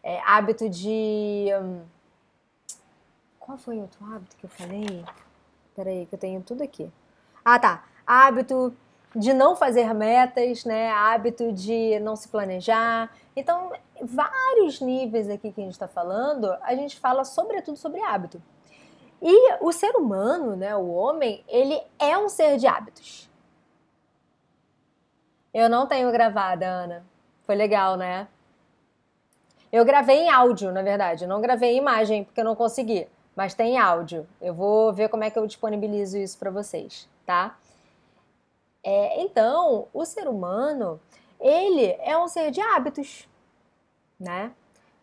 É, 0.05 0.21
hábito 0.27 0.69
de. 0.69 1.47
Hum, 1.62 1.83
qual 3.40 3.57
foi 3.57 3.79
o 3.79 3.81
outro 3.81 4.05
hábito 4.05 4.37
que 4.37 4.45
eu 4.45 4.51
falei? 4.51 5.03
Peraí, 5.75 6.05
que 6.05 6.14
eu 6.14 6.19
tenho 6.19 6.43
tudo 6.43 6.62
aqui. 6.62 6.93
Ah, 7.43 7.59
tá. 7.59 7.85
Hábito 8.07 8.77
de 9.17 9.33
não 9.33 9.57
fazer 9.57 9.95
metas, 9.95 10.67
né? 10.67 10.90
Hábito 10.90 11.51
de 11.53 11.99
não 12.01 12.17
se 12.17 12.29
planejar. 12.29 13.11
Então, 13.35 13.73
vários 14.03 14.79
níveis 14.79 15.31
aqui 15.31 15.51
que 15.51 15.61
a 15.61 15.64
gente 15.64 15.73
está 15.73 15.88
falando, 15.88 16.53
a 16.61 16.75
gente 16.75 17.01
fala 17.01 17.25
sobretudo 17.25 17.79
sobre 17.79 18.03
hábito. 18.03 18.43
E 19.23 19.55
o 19.62 19.73
ser 19.73 19.97
humano, 19.97 20.55
né, 20.55 20.77
o 20.77 20.90
homem, 20.93 21.43
ele 21.49 21.81
é 21.99 22.19
um 22.19 22.29
ser 22.29 22.59
de 22.59 22.67
hábitos. 22.67 23.31
Eu 25.53 25.71
não 25.71 25.87
tenho 25.87 26.12
gravada, 26.12 26.67
Ana. 26.67 27.07
Foi 27.45 27.55
legal, 27.55 27.97
né? 27.97 28.29
Eu 29.75 29.85
gravei 29.85 30.19
em 30.19 30.31
áudio, 30.31 30.71
na 30.71 30.83
verdade. 30.83 31.27
Não 31.27 31.41
gravei 31.41 31.73
em 31.73 31.79
imagem, 31.79 32.23
porque 32.23 32.41
eu 32.41 32.45
não 32.45 32.55
consegui. 32.55 33.09
Mas 33.35 33.55
tem 33.55 33.77
áudio. 33.77 34.25
Eu 34.41 34.55
vou 34.55 34.93
ver 34.93 35.09
como 35.09 35.25
é 35.25 35.31
que 35.31 35.37
eu 35.37 35.45
disponibilizo 35.49 36.17
isso 36.17 36.39
para 36.39 36.49
vocês, 36.49 37.09
tá? 37.27 37.59
É, 38.85 39.21
então, 39.21 39.89
o 39.93 40.05
ser 40.05 40.29
humano, 40.29 41.01
ele 41.41 41.87
é 41.99 42.17
um 42.17 42.29
ser 42.29 42.53
de 42.53 42.61
hábitos, 42.61 43.29
né? 44.21 44.53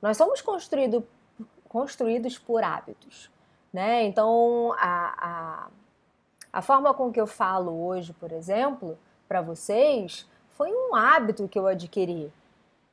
Nós 0.01 0.15
somos 0.15 0.41
construído, 0.41 1.05
construídos 1.67 2.37
por 2.37 2.63
hábitos, 2.63 3.29
né? 3.73 4.05
Então, 4.05 4.73
a, 4.77 5.15
a, 5.17 5.67
a 6.53 6.61
forma 6.61 6.93
com 6.93 7.11
que 7.11 7.19
eu 7.19 7.27
falo 7.27 7.87
hoje, 7.87 8.13
por 8.13 8.31
exemplo, 8.31 8.97
para 9.27 9.41
vocês, 9.41 10.25
foi 10.51 10.71
um 10.71 10.95
hábito 10.95 11.49
que 11.49 11.59
eu 11.59 11.67
adquiri, 11.67 12.31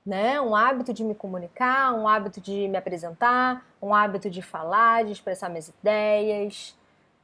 né? 0.08 0.40
Um 0.40 0.56
hábito 0.56 0.94
de 0.94 1.04
me 1.04 1.14
comunicar, 1.14 1.92
um 1.92 2.08
hábito 2.08 2.40
de 2.40 2.66
me 2.66 2.78
apresentar, 2.78 3.62
um 3.80 3.94
hábito 3.94 4.30
de 4.30 4.40
falar, 4.40 5.04
de 5.04 5.12
expressar 5.12 5.50
minhas 5.50 5.68
ideias, 5.68 6.74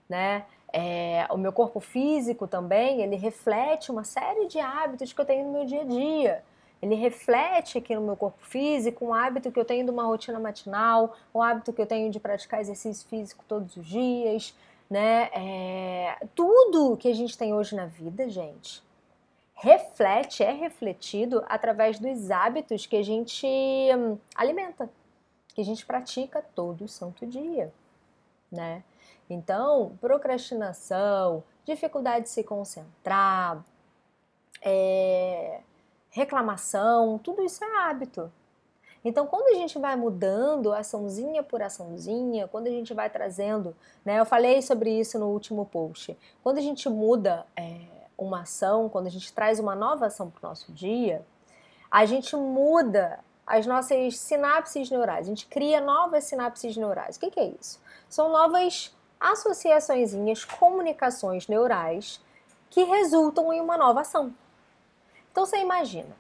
né? 0.07 0.45
É, 0.71 1.27
o 1.31 1.39
meu 1.39 1.51
corpo 1.51 1.81
físico 1.81 2.47
também, 2.47 3.01
ele 3.01 3.17
reflete 3.17 3.91
uma 3.91 4.05
série 4.05 4.47
de 4.49 4.61
hábitos 4.61 5.15
que 5.15 5.21
eu 5.21 5.25
tenho 5.25 5.47
no 5.47 5.53
meu 5.53 5.65
dia 5.65 5.81
a 5.81 5.85
dia. 5.85 6.45
Ele 6.83 6.95
reflete 6.95 7.79
aqui 7.79 7.95
no 7.95 8.03
meu 8.03 8.17
corpo 8.17 8.45
físico 8.45 9.07
um 9.07 9.15
hábito 9.15 9.51
que 9.51 9.59
eu 9.59 9.65
tenho 9.65 9.87
de 9.87 9.91
uma 9.91 10.05
rotina 10.05 10.39
matinal, 10.39 11.17
um 11.35 11.41
hábito 11.41 11.73
que 11.73 11.81
eu 11.81 11.87
tenho 11.87 12.11
de 12.11 12.21
praticar 12.21 12.61
exercício 12.61 13.09
físico 13.09 13.43
todos 13.49 13.75
os 13.79 13.87
dias, 13.87 14.55
né? 14.91 15.31
É, 15.33 16.27
tudo 16.35 16.99
que 16.99 17.09
a 17.09 17.15
gente 17.15 17.39
tem 17.39 17.55
hoje 17.55 17.75
na 17.75 17.87
vida, 17.87 18.29
gente, 18.29 18.84
reflete, 19.65 20.43
é 20.43 20.53
refletido 20.53 21.43
através 21.49 21.99
dos 21.99 22.31
hábitos 22.31 22.85
que 22.85 22.97
a 22.97 23.03
gente 23.03 23.47
hum, 23.47 24.19
alimenta, 24.35 24.91
que 25.55 25.61
a 25.63 25.65
gente 25.65 25.87
pratica 25.87 26.45
todo 26.55 26.87
santo 26.87 27.27
dia, 27.27 27.73
né? 28.53 28.85
Então, 29.29 29.97
procrastinação, 30.03 31.43
dificuldade 31.65 32.25
de 32.25 32.29
se 32.29 32.45
concentrar, 32.45 33.65
é, 34.61 35.61
reclamação, 36.11 37.17
tudo 37.17 37.43
isso 37.43 37.65
é 37.65 37.89
hábito. 37.89 38.31
Então, 39.03 39.27
quando 39.27 39.55
a 39.57 39.59
gente 39.59 39.79
vai 39.79 39.97
mudando 39.97 40.75
açãozinha 40.75 41.43
por 41.43 41.63
açãozinha, 41.63 42.47
quando 42.49 42.67
a 42.67 42.71
gente 42.71 42.93
vai 42.93 43.09
trazendo, 43.09 43.75
né? 44.05 44.21
Eu 44.21 44.27
falei 44.27 44.61
sobre 44.61 44.91
isso 44.91 45.19
no 45.19 45.29
último 45.29 45.65
post. 45.65 46.15
Quando 46.43 46.59
a 46.59 46.63
gente 46.63 46.87
muda 46.89 47.47
é, 47.57 47.95
uma 48.17 48.43
ação, 48.43 48.89
quando 48.89 49.07
a 49.07 49.11
gente 49.11 49.33
traz 49.33 49.59
uma 49.59 49.75
nova 49.75 50.07
ação 50.07 50.31
para 50.31 50.47
o 50.47 50.49
nosso 50.49 50.73
dia, 50.73 51.25
a 51.91 52.05
gente 52.05 52.35
muda 52.37 53.21
as 53.47 53.67
nossas 53.67 54.19
sinapses 54.19 54.91
neurais, 54.91 55.27
a 55.27 55.29
gente 55.29 55.47
cria 55.47 55.81
novas 55.81 56.25
sinapses 56.25 56.77
neurais. 56.77 57.17
O 57.17 57.21
que, 57.21 57.31
que 57.31 57.41
é 57.41 57.53
isso? 57.61 57.81
São 58.09 58.31
novas 58.31 58.95
associaçõezinhas, 59.21 60.45
comunicações 60.45 61.47
neurais 61.47 62.21
que 62.71 62.85
resultam 62.85 63.53
em 63.53 63.61
uma 63.61 63.77
nova 63.77 64.01
ação. 64.01 64.33
Então 65.31 65.47
você 65.47 65.59
imagina, 65.59 66.15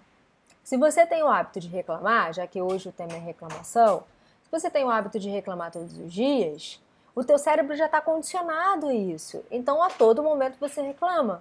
se 0.62 0.76
você 0.76 1.06
tem 1.06 1.22
o 1.22 1.28
hábito 1.28 1.60
de 1.60 1.68
reclamar, 1.68 2.32
já 2.32 2.46
que 2.46 2.60
hoje 2.60 2.88
o 2.88 2.92
tema 2.92 3.12
é 3.12 3.18
reclamação, 3.18 4.04
se 4.42 4.50
você 4.50 4.70
tem 4.70 4.84
o 4.84 4.90
hábito 4.90 5.18
de 5.18 5.28
reclamar 5.28 5.70
todos 5.70 5.96
os 5.98 6.12
dias, 6.12 6.80
o 7.14 7.22
teu 7.22 7.38
cérebro 7.38 7.76
já 7.76 7.86
está 7.86 8.00
condicionado 8.00 8.88
a 8.88 8.94
isso. 8.94 9.44
Então 9.50 9.82
a 9.82 9.90
todo 9.90 10.22
momento 10.22 10.58
você 10.58 10.80
reclama. 10.82 11.40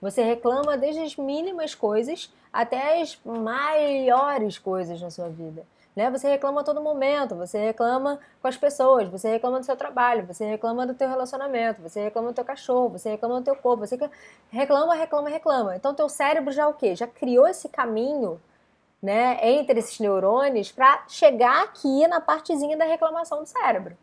Você 0.00 0.22
reclama 0.22 0.76
desde 0.76 1.00
as 1.02 1.16
mínimas 1.16 1.74
coisas 1.74 2.32
até 2.52 3.00
as 3.00 3.18
maiores 3.24 4.58
coisas 4.58 5.00
na 5.00 5.10
sua 5.10 5.28
vida. 5.28 5.66
Né? 5.96 6.10
Você 6.10 6.28
reclama 6.28 6.60
a 6.60 6.64
todo 6.64 6.82
momento, 6.82 7.34
você 7.34 7.58
reclama 7.58 8.20
com 8.42 8.48
as 8.48 8.56
pessoas, 8.56 9.08
você 9.08 9.30
reclama 9.30 9.58
do 9.60 9.64
seu 9.64 9.76
trabalho, 9.76 10.26
você 10.26 10.44
reclama 10.44 10.86
do 10.86 10.92
teu 10.92 11.08
relacionamento, 11.08 11.80
você 11.80 12.02
reclama 12.02 12.28
do 12.28 12.34
teu 12.34 12.44
cachorro, 12.44 12.90
você 12.90 13.10
reclama 13.10 13.40
do 13.40 13.44
teu 13.44 13.56
corpo, 13.56 13.86
você 13.86 13.98
reclama, 14.50 14.94
reclama, 14.94 15.30
reclama. 15.30 15.74
Então 15.74 15.94
teu 15.94 16.10
cérebro 16.10 16.52
já 16.52 16.68
o 16.68 16.74
quê? 16.74 16.94
Já 16.94 17.06
criou 17.06 17.48
esse 17.48 17.70
caminho, 17.70 18.38
né, 19.02 19.38
entre 19.42 19.78
esses 19.78 19.98
neurônios 19.98 20.70
para 20.70 21.04
chegar 21.08 21.64
aqui 21.64 22.06
na 22.06 22.20
partezinha 22.20 22.76
da 22.76 22.84
reclamação 22.84 23.40
do 23.40 23.46
cérebro. 23.46 23.96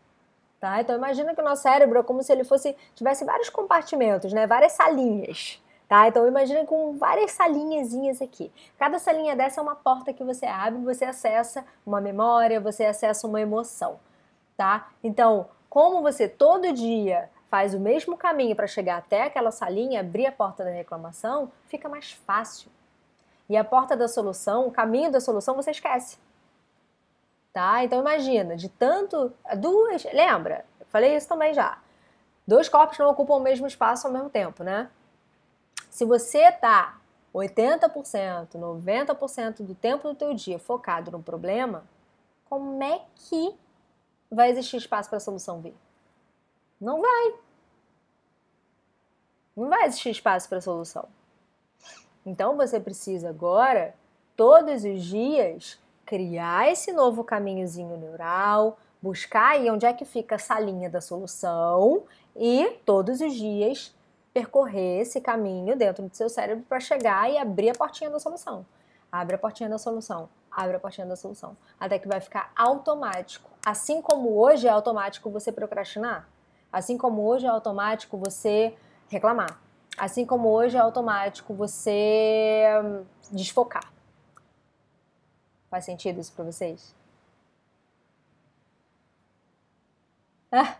Tá? 0.59 0.81
Então 0.81 0.95
imagina 0.95 1.35
que 1.35 1.41
o 1.41 1.43
nosso 1.43 1.61
cérebro 1.61 1.99
é 1.99 2.03
como 2.03 2.23
se 2.23 2.31
ele 2.31 2.43
fosse 2.43 2.75
tivesse 2.95 3.23
vários 3.23 3.49
compartimentos, 3.49 4.33
né, 4.33 4.47
várias 4.47 4.71
salinhas. 4.71 5.61
Tá? 5.93 6.07
Então 6.07 6.27
imagina 6.27 6.65
com 6.65 6.97
várias 6.97 7.33
salinhazinhas 7.33 8.19
aqui. 8.19 8.51
Cada 8.79 8.97
salinha 8.97 9.35
dessa 9.35 9.61
é 9.61 9.63
uma 9.63 9.75
porta 9.75 10.11
que 10.11 10.23
você 10.23 10.47
abre, 10.47 10.81
você 10.81 11.05
acessa 11.05 11.63
uma 11.85 12.01
memória, 12.01 12.59
você 12.59 12.83
acessa 12.83 13.27
uma 13.27 13.39
emoção, 13.39 13.99
tá? 14.57 14.89
Então, 15.03 15.47
como 15.69 16.01
você 16.01 16.27
todo 16.27 16.73
dia 16.73 17.29
faz 17.47 17.75
o 17.75 17.79
mesmo 17.79 18.17
caminho 18.17 18.55
para 18.55 18.65
chegar 18.65 18.97
até 18.97 19.25
aquela 19.25 19.51
salinha, 19.51 19.99
abrir 19.99 20.25
a 20.25 20.31
porta 20.31 20.63
da 20.63 20.71
reclamação, 20.71 21.51
fica 21.67 21.87
mais 21.87 22.11
fácil. 22.11 22.71
E 23.47 23.55
a 23.55 23.63
porta 23.63 23.95
da 23.95 24.07
solução, 24.07 24.65
o 24.65 24.71
caminho 24.71 25.11
da 25.11 25.19
solução, 25.19 25.53
você 25.53 25.69
esquece. 25.69 26.17
Tá? 27.53 27.83
Então 27.83 27.99
imagina, 27.99 28.55
de 28.55 28.67
tanto. 28.67 29.31
Duas. 29.57 30.05
Lembra? 30.05 30.65
Falei 30.87 31.15
isso 31.15 31.27
também 31.27 31.53
já. 31.53 31.77
Dois 32.47 32.67
corpos 32.67 32.97
não 32.97 33.11
ocupam 33.11 33.35
o 33.35 33.39
mesmo 33.39 33.67
espaço 33.67 34.07
ao 34.07 34.11
mesmo 34.11 34.31
tempo, 34.31 34.63
né? 34.63 34.89
Se 35.93 36.05
você 36.05 36.51
tá 36.51 36.99
80%, 37.31 38.55
90% 38.55 39.61
do 39.61 39.75
tempo 39.75 40.07
do 40.07 40.15
teu 40.15 40.33
dia 40.33 40.57
focado 40.57 41.11
no 41.11 41.21
problema, 41.21 41.83
como 42.49 42.81
é 42.81 43.03
que 43.13 43.53
vai 44.31 44.49
existir 44.49 44.77
espaço 44.77 45.07
para 45.07 45.17
a 45.17 45.21
solução 45.21 45.61
vir? 45.61 45.75
Não 46.81 46.99
vai. 46.99 47.35
Não 49.55 49.69
vai 49.69 49.85
existir 49.85 50.09
espaço 50.09 50.49
para 50.49 50.57
a 50.57 50.61
solução. 50.61 51.07
Então 52.25 52.57
você 52.57 52.79
precisa 52.79 53.29
agora, 53.29 53.93
todos 54.35 54.83
os 54.83 55.03
dias, 55.03 55.79
criar 56.07 56.71
esse 56.71 56.91
novo 56.91 57.23
caminhozinho 57.23 57.97
neural, 57.97 58.79
buscar 58.99 59.51
aí 59.51 59.69
onde 59.69 59.85
é 59.85 59.93
que 59.93 60.05
fica 60.05 60.35
essa 60.35 60.59
linha 60.59 60.89
da 60.89 61.01
solução 61.01 62.01
e 62.35 62.79
todos 62.83 63.21
os 63.21 63.35
dias 63.35 63.93
percorrer 64.33 65.01
esse 65.01 65.21
caminho 65.21 65.75
dentro 65.75 66.07
do 66.07 66.15
seu 66.15 66.27
cérebro 66.27 66.65
para 66.67 66.79
chegar 66.79 67.29
e 67.29 67.37
abrir 67.37 67.69
a 67.69 67.73
portinha 67.73 68.09
da 68.09 68.19
solução. 68.19 68.65
Abre 69.11 69.35
a 69.35 69.37
portinha 69.37 69.69
da 69.69 69.77
solução, 69.77 70.27
abre 70.49 70.75
a 70.75 70.79
portinha 70.79 71.05
da 71.05 71.15
solução, 71.15 71.55
até 71.79 71.99
que 71.99 72.07
vai 72.07 72.19
ficar 72.19 72.51
automático. 72.55 73.51
Assim 73.63 74.01
como 74.01 74.35
hoje 74.35 74.67
é 74.67 74.71
automático 74.71 75.29
você 75.29 75.51
procrastinar, 75.51 76.27
assim 76.71 76.97
como 76.97 77.23
hoje 77.23 77.45
é 77.45 77.49
automático 77.49 78.17
você 78.17 78.75
reclamar, 79.07 79.61
assim 79.95 80.25
como 80.25 80.49
hoje 80.49 80.75
é 80.75 80.79
automático 80.79 81.53
você 81.53 82.63
hum, 82.83 83.05
desfocar. 83.31 83.93
Faz 85.69 85.85
sentido 85.85 86.19
isso 86.19 86.33
para 86.33 86.45
vocês? 86.45 86.95
Ah, 90.51 90.77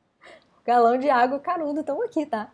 galão 0.64 0.98
de 0.98 1.08
água 1.08 1.40
canudo 1.40 1.80
estão 1.80 2.02
aqui, 2.02 2.26
tá? 2.26 2.50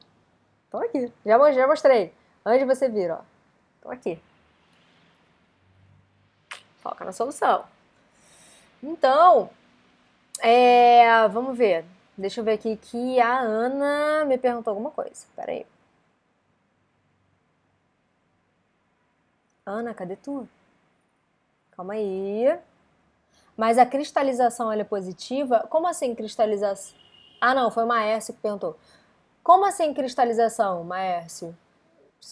Tô 0.70 0.78
aqui. 0.78 1.12
Já, 1.24 1.66
mostrei. 1.66 2.12
Antes 2.44 2.66
você 2.66 2.88
vir, 2.88 3.10
ó. 3.10 3.20
Tô 3.80 3.90
aqui. 3.90 4.20
Foca 6.82 7.04
na 7.04 7.12
solução. 7.12 7.64
Então, 8.82 9.50
é, 10.40 11.26
vamos 11.28 11.56
ver. 11.56 11.84
Deixa 12.16 12.40
eu 12.40 12.44
ver 12.44 12.52
aqui 12.52 12.76
que 12.76 13.20
a 13.20 13.40
Ana 13.40 14.24
me 14.24 14.36
perguntou 14.38 14.72
alguma 14.72 14.90
coisa. 14.90 15.26
Pera 15.34 15.52
aí. 15.52 15.66
Ana, 19.64 19.94
cadê 19.94 20.16
tu? 20.16 20.48
Calma 21.72 21.94
aí. 21.94 22.58
Mas 23.56 23.78
a 23.78 23.86
cristalização 23.86 24.72
ela 24.72 24.82
é 24.82 24.84
positiva? 24.84 25.66
Como 25.68 25.86
assim 25.86 26.14
cristalização? 26.14 26.96
Ah, 27.40 27.54
não, 27.54 27.70
foi 27.70 27.84
uma 27.84 28.04
S 28.04 28.32
que 28.32 28.40
perguntou. 28.40 28.76
Como 29.48 29.64
assim 29.64 29.94
cristalização, 29.94 30.84
Maércio? 30.84 31.56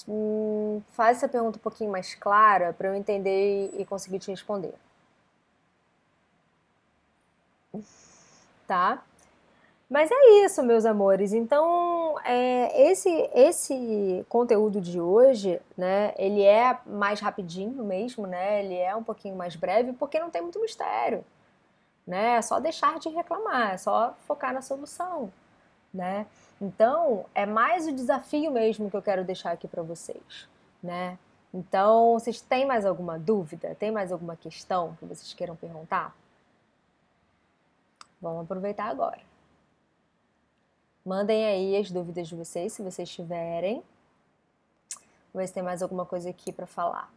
Hum, 0.07 0.83
faz 0.93 1.17
essa 1.17 1.27
pergunta 1.27 1.57
um 1.57 1.63
pouquinho 1.63 1.91
mais 1.91 2.15
clara 2.15 2.75
para 2.75 2.89
eu 2.89 2.95
entender 2.95 3.71
e 3.73 3.87
conseguir 3.87 4.19
te 4.19 4.31
responder. 4.31 4.75
Tá? 8.67 9.03
Mas 9.89 10.11
é 10.11 10.45
isso, 10.45 10.63
meus 10.63 10.85
amores. 10.85 11.33
Então, 11.33 12.17
é, 12.23 12.91
esse 12.91 13.09
esse 13.33 14.27
conteúdo 14.29 14.79
de 14.79 15.01
hoje, 15.01 15.59
né? 15.75 16.13
Ele 16.19 16.43
é 16.43 16.79
mais 16.85 17.21
rapidinho 17.21 17.83
mesmo, 17.83 18.27
né? 18.27 18.63
Ele 18.63 18.75
é 18.77 18.95
um 18.95 19.03
pouquinho 19.03 19.37
mais 19.37 19.57
breve 19.57 19.95
porque 19.95 20.21
não 20.21 20.29
tem 20.29 20.43
muito 20.43 20.61
mistério, 20.61 21.25
né? 22.07 22.37
É 22.37 22.43
só 22.43 22.61
deixar 22.61 22.99
de 22.99 23.09
reclamar, 23.09 23.73
é 23.75 23.79
só 23.79 24.15
focar 24.27 24.53
na 24.53 24.61
solução, 24.61 25.33
né? 25.95 26.27
Então, 26.61 27.27
é 27.35 27.45
mais 27.45 27.87
o 27.87 27.93
desafio 27.93 28.51
mesmo 28.51 28.91
que 28.91 28.97
eu 28.97 29.03
quero 29.03 29.25
deixar 29.25 29.53
aqui 29.53 29.69
para 29.69 29.83
vocês, 29.83 30.49
né? 30.83 31.19
Então, 31.53 32.15
vocês 32.15 32.41
têm 32.41 32.67
mais 32.67 32.85
alguma 32.85 33.19
dúvida? 33.19 33.75
Tem 33.75 33.91
mais 33.91 34.11
alguma 34.11 34.37
questão 34.37 34.95
que 34.97 35.05
vocês 35.05 35.33
queiram 35.35 35.57
perguntar? 35.57 36.15
Vamos 38.21 38.45
aproveitar 38.45 38.89
agora. 38.89 39.21
Mandem 41.05 41.47
aí 41.47 41.77
as 41.77 41.91
dúvidas 41.91 42.29
de 42.29 42.35
vocês, 42.35 42.73
se 42.73 42.83
vocês 42.83 43.09
tiverem. 43.09 43.83
Vou 45.33 45.41
ver 45.41 45.47
se 45.47 45.55
tem 45.55 45.63
mais 45.63 45.83
alguma 45.83 46.05
coisa 46.05 46.31
aqui 46.31 46.51
para 46.53 46.67
falar. 46.67 47.13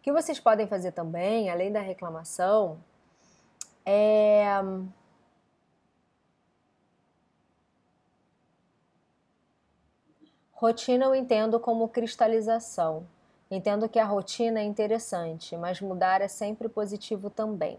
O 0.00 0.02
que 0.02 0.10
vocês 0.10 0.40
podem 0.40 0.66
fazer 0.66 0.92
também, 0.92 1.50
além 1.50 1.70
da 1.70 1.80
reclamação, 1.80 2.82
é 3.84 4.46
Rotina 10.60 11.04
eu 11.04 11.14
entendo 11.14 11.60
como 11.60 11.86
cristalização. 11.88 13.06
Entendo 13.50 13.90
que 13.90 13.98
a 13.98 14.04
rotina 14.06 14.60
é 14.60 14.62
interessante, 14.62 15.54
mas 15.56 15.82
mudar 15.82 16.22
é 16.22 16.28
sempre 16.28 16.66
positivo 16.66 17.28
também. 17.28 17.78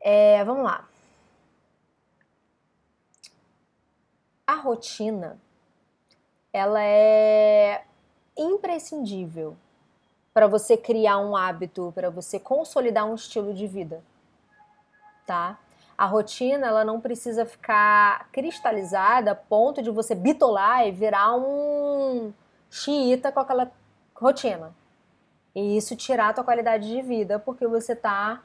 É, 0.00 0.44
vamos 0.44 0.64
lá. 0.64 0.86
A 4.46 4.54
rotina, 4.54 5.38
ela 6.52 6.82
é 6.82 7.84
imprescindível 8.36 9.56
para 10.32 10.46
você 10.46 10.76
criar 10.76 11.18
um 11.18 11.36
hábito, 11.36 11.92
para 11.94 12.10
você 12.10 12.38
consolidar 12.38 13.04
um 13.06 13.14
estilo 13.14 13.52
de 13.52 13.66
vida, 13.66 14.02
tá? 15.26 15.58
A 15.96 16.06
rotina, 16.06 16.66
ela 16.66 16.84
não 16.84 17.00
precisa 17.00 17.44
ficar 17.44 18.28
cristalizada 18.32 19.32
a 19.32 19.34
ponto 19.34 19.82
de 19.82 19.90
você 19.90 20.14
bitolar 20.14 20.86
e 20.86 20.90
virar 20.90 21.36
um 21.36 22.32
xiita 22.70 23.30
com 23.30 23.40
aquela 23.40 23.70
rotina. 24.14 24.74
E 25.54 25.76
isso 25.76 25.94
tirar 25.94 26.30
a 26.30 26.32
tua 26.32 26.44
qualidade 26.44 26.88
de 26.88 27.02
vida, 27.02 27.38
porque 27.38 27.66
você 27.66 27.94
tá 27.94 28.42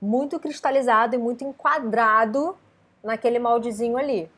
muito 0.00 0.38
cristalizado 0.38 1.14
e 1.14 1.18
muito 1.18 1.42
enquadrado 1.42 2.56
naquele 3.02 3.38
moldezinho 3.38 3.96
ali. 3.96 4.30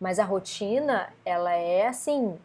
Mas 0.00 0.18
a 0.18 0.24
rotina, 0.24 1.12
ela 1.24 1.52
é 1.52 1.86
assim, 1.86 2.38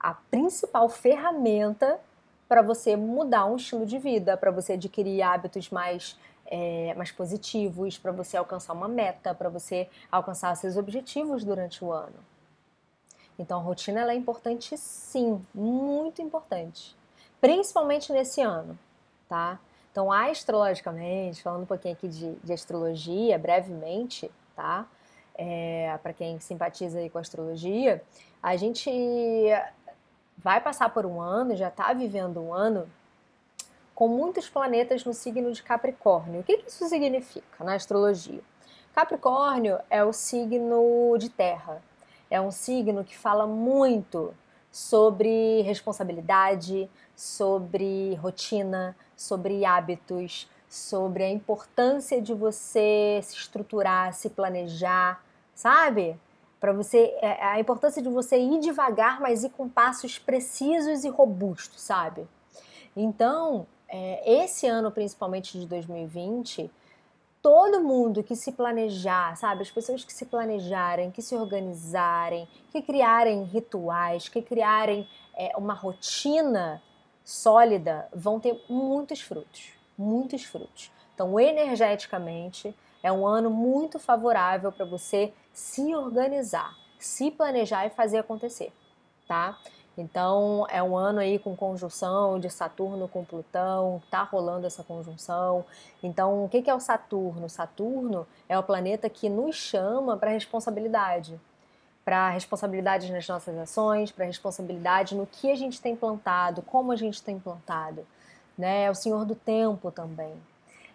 a 0.00 0.14
principal 0.14 0.88
ferramenta 0.88 2.00
para 2.48 2.62
você 2.62 2.96
mudar 2.96 3.44
um 3.44 3.56
estilo 3.56 3.84
de 3.84 3.98
vida, 3.98 4.36
para 4.36 4.50
você 4.50 4.72
adquirir 4.72 5.20
hábitos 5.22 5.68
mais, 5.70 6.18
é, 6.46 6.94
mais 6.94 7.12
positivos, 7.12 7.98
para 7.98 8.10
você 8.10 8.36
alcançar 8.36 8.72
uma 8.72 8.88
meta, 8.88 9.34
para 9.34 9.50
você 9.50 9.88
alcançar 10.10 10.54
seus 10.56 10.76
objetivos 10.76 11.44
durante 11.44 11.84
o 11.84 11.92
ano. 11.92 12.16
Então, 13.38 13.60
a 13.60 13.62
rotina 13.62 14.00
ela 14.00 14.12
é 14.12 14.16
importante 14.16 14.76
sim, 14.76 15.44
muito 15.54 16.22
importante. 16.22 16.96
Principalmente 17.40 18.12
nesse 18.12 18.40
ano, 18.40 18.76
tá? 19.28 19.60
Então, 19.92 20.10
astrologicamente, 20.10 21.42
falando 21.42 21.62
um 21.62 21.66
pouquinho 21.66 21.94
aqui 21.94 22.08
de, 22.08 22.34
de 22.36 22.52
astrologia, 22.52 23.38
brevemente, 23.38 24.30
tá? 24.56 24.86
É, 25.36 25.96
para 26.02 26.12
quem 26.12 26.40
simpatiza 26.40 26.98
aí 26.98 27.08
com 27.08 27.18
a 27.18 27.20
astrologia, 27.20 28.02
a 28.42 28.56
gente 28.56 28.90
vai 30.38 30.60
passar 30.60 30.90
por 30.90 31.04
um 31.04 31.20
ano, 31.20 31.56
já 31.56 31.68
está 31.68 31.92
vivendo 31.92 32.40
um 32.40 32.54
ano, 32.54 32.88
com 33.94 34.08
muitos 34.08 34.48
planetas 34.48 35.04
no 35.04 35.12
signo 35.12 35.52
de 35.52 35.62
Capricórnio. 35.62 36.40
O 36.40 36.44
que, 36.44 36.58
que 36.58 36.70
isso 36.70 36.88
significa 36.88 37.64
na 37.64 37.74
astrologia? 37.74 38.40
Capricórnio 38.94 39.78
é 39.90 40.02
o 40.02 40.12
signo 40.12 41.16
de 41.18 41.28
terra, 41.28 41.82
é 42.30 42.40
um 42.40 42.50
signo 42.50 43.04
que 43.04 43.16
fala 43.16 43.46
muito 43.46 44.34
sobre 44.70 45.62
responsabilidade, 45.62 46.88
sobre 47.16 48.14
rotina, 48.16 48.96
sobre 49.16 49.64
hábitos, 49.64 50.48
sobre 50.68 51.24
a 51.24 51.30
importância 51.30 52.20
de 52.20 52.34
você 52.34 53.20
se 53.22 53.36
estruturar, 53.36 54.12
se 54.12 54.30
planejar, 54.30 55.22
sabe? 55.54 56.18
Para 56.60 56.72
você, 56.72 57.16
é, 57.20 57.44
a 57.44 57.60
importância 57.60 58.02
de 58.02 58.08
você 58.08 58.38
ir 58.38 58.60
devagar, 58.60 59.20
mas 59.20 59.44
ir 59.44 59.50
com 59.50 59.68
passos 59.68 60.18
precisos 60.18 61.04
e 61.04 61.08
robustos, 61.08 61.80
sabe? 61.80 62.26
Então, 62.96 63.66
é, 63.88 64.42
esse 64.42 64.66
ano, 64.66 64.90
principalmente 64.90 65.58
de 65.58 65.66
2020, 65.66 66.70
todo 67.40 67.80
mundo 67.80 68.22
que 68.22 68.34
se 68.34 68.52
planejar, 68.52 69.36
sabe? 69.36 69.62
As 69.62 69.70
pessoas 69.70 70.04
que 70.04 70.12
se 70.12 70.26
planejarem, 70.26 71.10
que 71.10 71.22
se 71.22 71.34
organizarem, 71.34 72.48
que 72.70 72.82
criarem 72.82 73.44
rituais, 73.44 74.28
que 74.28 74.42
criarem 74.42 75.08
é, 75.36 75.56
uma 75.56 75.74
rotina 75.74 76.82
sólida, 77.24 78.08
vão 78.12 78.40
ter 78.40 78.62
muitos 78.68 79.20
frutos. 79.20 79.70
Muitos 79.96 80.44
frutos. 80.44 80.90
Então, 81.14 81.38
energeticamente, 81.38 82.74
é 83.02 83.12
um 83.12 83.26
ano 83.26 83.50
muito 83.50 83.98
favorável 83.98 84.70
para 84.70 84.84
você 84.84 85.32
se 85.52 85.94
organizar, 85.94 86.76
se 86.98 87.30
planejar 87.30 87.86
e 87.86 87.90
fazer 87.90 88.18
acontecer, 88.18 88.72
tá? 89.26 89.58
Então 89.98 90.64
é 90.70 90.80
um 90.80 90.96
ano 90.96 91.18
aí 91.18 91.40
com 91.40 91.56
conjunção 91.56 92.38
de 92.38 92.48
Saturno 92.48 93.08
com 93.08 93.24
Plutão, 93.24 94.00
tá 94.08 94.22
rolando 94.22 94.66
essa 94.66 94.84
conjunção. 94.84 95.64
Então 96.00 96.44
o 96.44 96.48
que 96.48 96.70
é 96.70 96.74
o 96.74 96.78
Saturno? 96.78 97.48
Saturno 97.48 98.24
é 98.48 98.56
o 98.56 98.62
planeta 98.62 99.10
que 99.10 99.28
nos 99.28 99.56
chama 99.56 100.16
para 100.16 100.30
responsabilidade, 100.30 101.38
para 102.04 102.30
responsabilidade 102.30 103.10
nas 103.10 103.26
nossas 103.26 103.58
ações, 103.58 104.12
para 104.12 104.24
responsabilidade 104.24 105.16
no 105.16 105.26
que 105.26 105.50
a 105.50 105.56
gente 105.56 105.80
tem 105.80 105.96
plantado, 105.96 106.62
como 106.62 106.92
a 106.92 106.96
gente 106.96 107.20
tem 107.20 107.38
plantado. 107.38 108.06
Né? 108.56 108.84
É 108.84 108.90
o 108.90 108.94
Senhor 108.94 109.24
do 109.24 109.34
Tempo 109.34 109.90
também. 109.90 110.32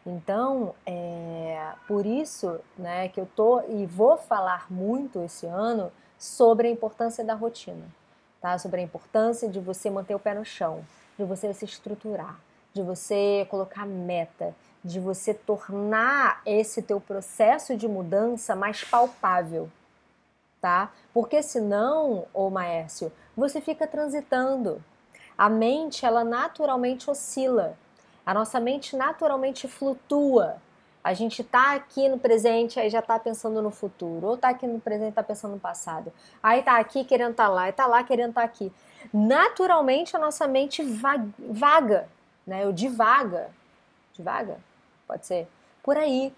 Então, 0.05 0.75
é 0.85 1.71
por 1.87 2.05
isso 2.05 2.59
né, 2.77 3.07
que 3.07 3.19
eu 3.19 3.27
tô 3.35 3.61
e 3.69 3.85
vou 3.85 4.17
falar 4.17 4.67
muito 4.69 5.23
esse 5.23 5.45
ano 5.45 5.91
sobre 6.17 6.67
a 6.67 6.71
importância 6.71 7.23
da 7.23 7.33
rotina 7.33 7.85
tá? 8.43 8.59
Sobre 8.59 8.81
a 8.81 8.83
importância 8.83 9.47
de 9.47 9.61
você 9.61 9.89
manter 9.89 10.13
o 10.13 10.19
pé 10.19 10.33
no 10.33 10.43
chão, 10.43 10.85
de 11.17 11.23
você 11.23 11.53
se 11.53 11.63
estruturar, 11.63 12.37
de 12.73 12.83
você 12.83 13.47
colocar 13.49 13.85
meta, 13.85 14.53
de 14.83 14.99
você 14.99 15.33
tornar 15.33 16.41
esse 16.45 16.81
teu 16.81 16.99
processo 16.99 17.77
de 17.77 17.87
mudança 17.87 18.53
mais 18.53 18.83
palpável, 18.83 19.71
tá? 20.59 20.91
Porque 21.13 21.41
senão, 21.41 22.25
ô 22.33 22.49
Maércio, 22.49 23.13
você 23.35 23.61
fica 23.61 23.87
transitando. 23.87 24.83
A 25.37 25.47
mente, 25.47 26.05
ela 26.05 26.25
naturalmente 26.25 27.09
oscila. 27.09 27.77
A 28.25 28.33
nossa 28.33 28.59
mente 28.59 28.95
naturalmente 28.95 29.67
flutua. 29.67 30.57
A 31.03 31.13
gente 31.13 31.41
está 31.41 31.73
aqui 31.73 32.07
no 32.07 32.17
presente, 32.17 32.79
aí 32.79 32.89
já 32.89 32.99
está 32.99 33.19
pensando 33.19 33.61
no 33.61 33.69
futuro. 33.69 34.27
Ou 34.27 34.35
está 34.35 34.49
aqui 34.49 34.65
no 34.65 34.79
presente, 34.79 35.09
está 35.09 35.23
pensando 35.23 35.53
no 35.53 35.59
passado. 35.59 36.13
Aí 36.41 36.59
está 36.59 36.77
aqui 36.79 37.03
querendo 37.03 37.31
estar 37.31 37.47
tá 37.47 37.49
lá, 37.49 37.67
e 37.67 37.71
está 37.71 37.85
lá 37.85 38.03
querendo 38.03 38.29
estar 38.29 38.41
tá 38.41 38.47
aqui. 38.47 38.71
Naturalmente 39.13 40.15
a 40.15 40.19
nossa 40.19 40.47
mente 40.47 40.81
vaga, 41.49 42.07
né? 42.47 42.63
Eu 42.63 42.71
divaga. 42.71 43.49
Divaga? 44.13 44.57
Pode 45.05 45.25
ser? 45.25 45.47
Por 45.81 45.97
aí. 45.97 46.33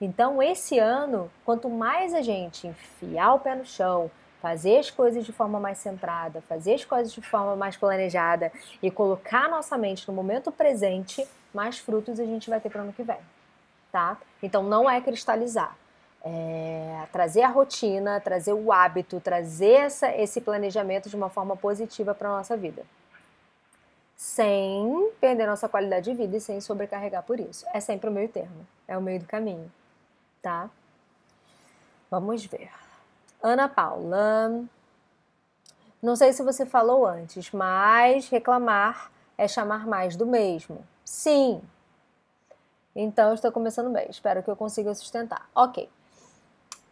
Então, 0.00 0.42
esse 0.42 0.78
ano, 0.78 1.30
quanto 1.44 1.70
mais 1.70 2.12
a 2.12 2.20
gente 2.20 2.66
enfiar 2.66 3.34
o 3.34 3.38
pé 3.38 3.54
no 3.54 3.64
chão, 3.64 4.10
fazer 4.44 4.76
as 4.78 4.90
coisas 4.90 5.24
de 5.24 5.32
forma 5.32 5.58
mais 5.58 5.78
centrada, 5.78 6.42
fazer 6.42 6.74
as 6.74 6.84
coisas 6.84 7.12
de 7.12 7.22
forma 7.22 7.56
mais 7.56 7.76
planejada 7.76 8.52
e 8.82 8.90
colocar 8.90 9.48
nossa 9.48 9.78
mente 9.78 10.06
no 10.06 10.12
momento 10.12 10.52
presente, 10.52 11.26
mais 11.52 11.78
frutos 11.78 12.20
a 12.20 12.24
gente 12.24 12.50
vai 12.50 12.60
ter 12.60 12.68
para 12.68 12.80
o 12.80 12.84
ano 12.84 12.92
que 12.92 13.02
vem 13.02 13.16
tá? 13.94 14.18
Então 14.42 14.60
não 14.64 14.90
é 14.90 15.00
cristalizar. 15.00 15.76
É 16.24 17.06
trazer 17.12 17.42
a 17.42 17.48
rotina, 17.48 18.20
trazer 18.20 18.52
o 18.52 18.72
hábito, 18.72 19.20
trazer 19.20 19.74
essa, 19.74 20.10
esse 20.16 20.40
planejamento 20.40 21.08
de 21.08 21.14
uma 21.14 21.28
forma 21.28 21.56
positiva 21.56 22.12
para 22.12 22.28
nossa 22.28 22.56
vida. 22.56 22.84
Sem 24.16 25.12
perder 25.20 25.46
nossa 25.46 25.68
qualidade 25.68 26.10
de 26.10 26.16
vida 26.16 26.36
e 26.36 26.40
sem 26.40 26.60
sobrecarregar 26.60 27.22
por 27.22 27.38
isso. 27.38 27.64
É 27.72 27.78
sempre 27.78 28.10
o 28.10 28.12
meio 28.12 28.28
termo, 28.28 28.66
é 28.88 28.98
o 28.98 29.02
meio 29.02 29.20
do 29.20 29.26
caminho, 29.26 29.70
tá? 30.42 30.68
Vamos 32.10 32.44
ver. 32.46 32.83
Ana 33.44 33.68
Paula. 33.68 34.64
Não 36.02 36.16
sei 36.16 36.32
se 36.32 36.42
você 36.42 36.64
falou 36.64 37.06
antes, 37.06 37.50
mas 37.50 38.30
reclamar 38.30 39.12
é 39.36 39.46
chamar 39.46 39.86
mais 39.86 40.16
do 40.16 40.24
mesmo. 40.24 40.82
Sim. 41.04 41.60
Então 42.96 43.34
estou 43.34 43.52
começando 43.52 43.92
bem. 43.92 44.06
Espero 44.08 44.42
que 44.42 44.48
eu 44.48 44.56
consiga 44.56 44.94
sustentar. 44.94 45.46
Ok. 45.54 45.90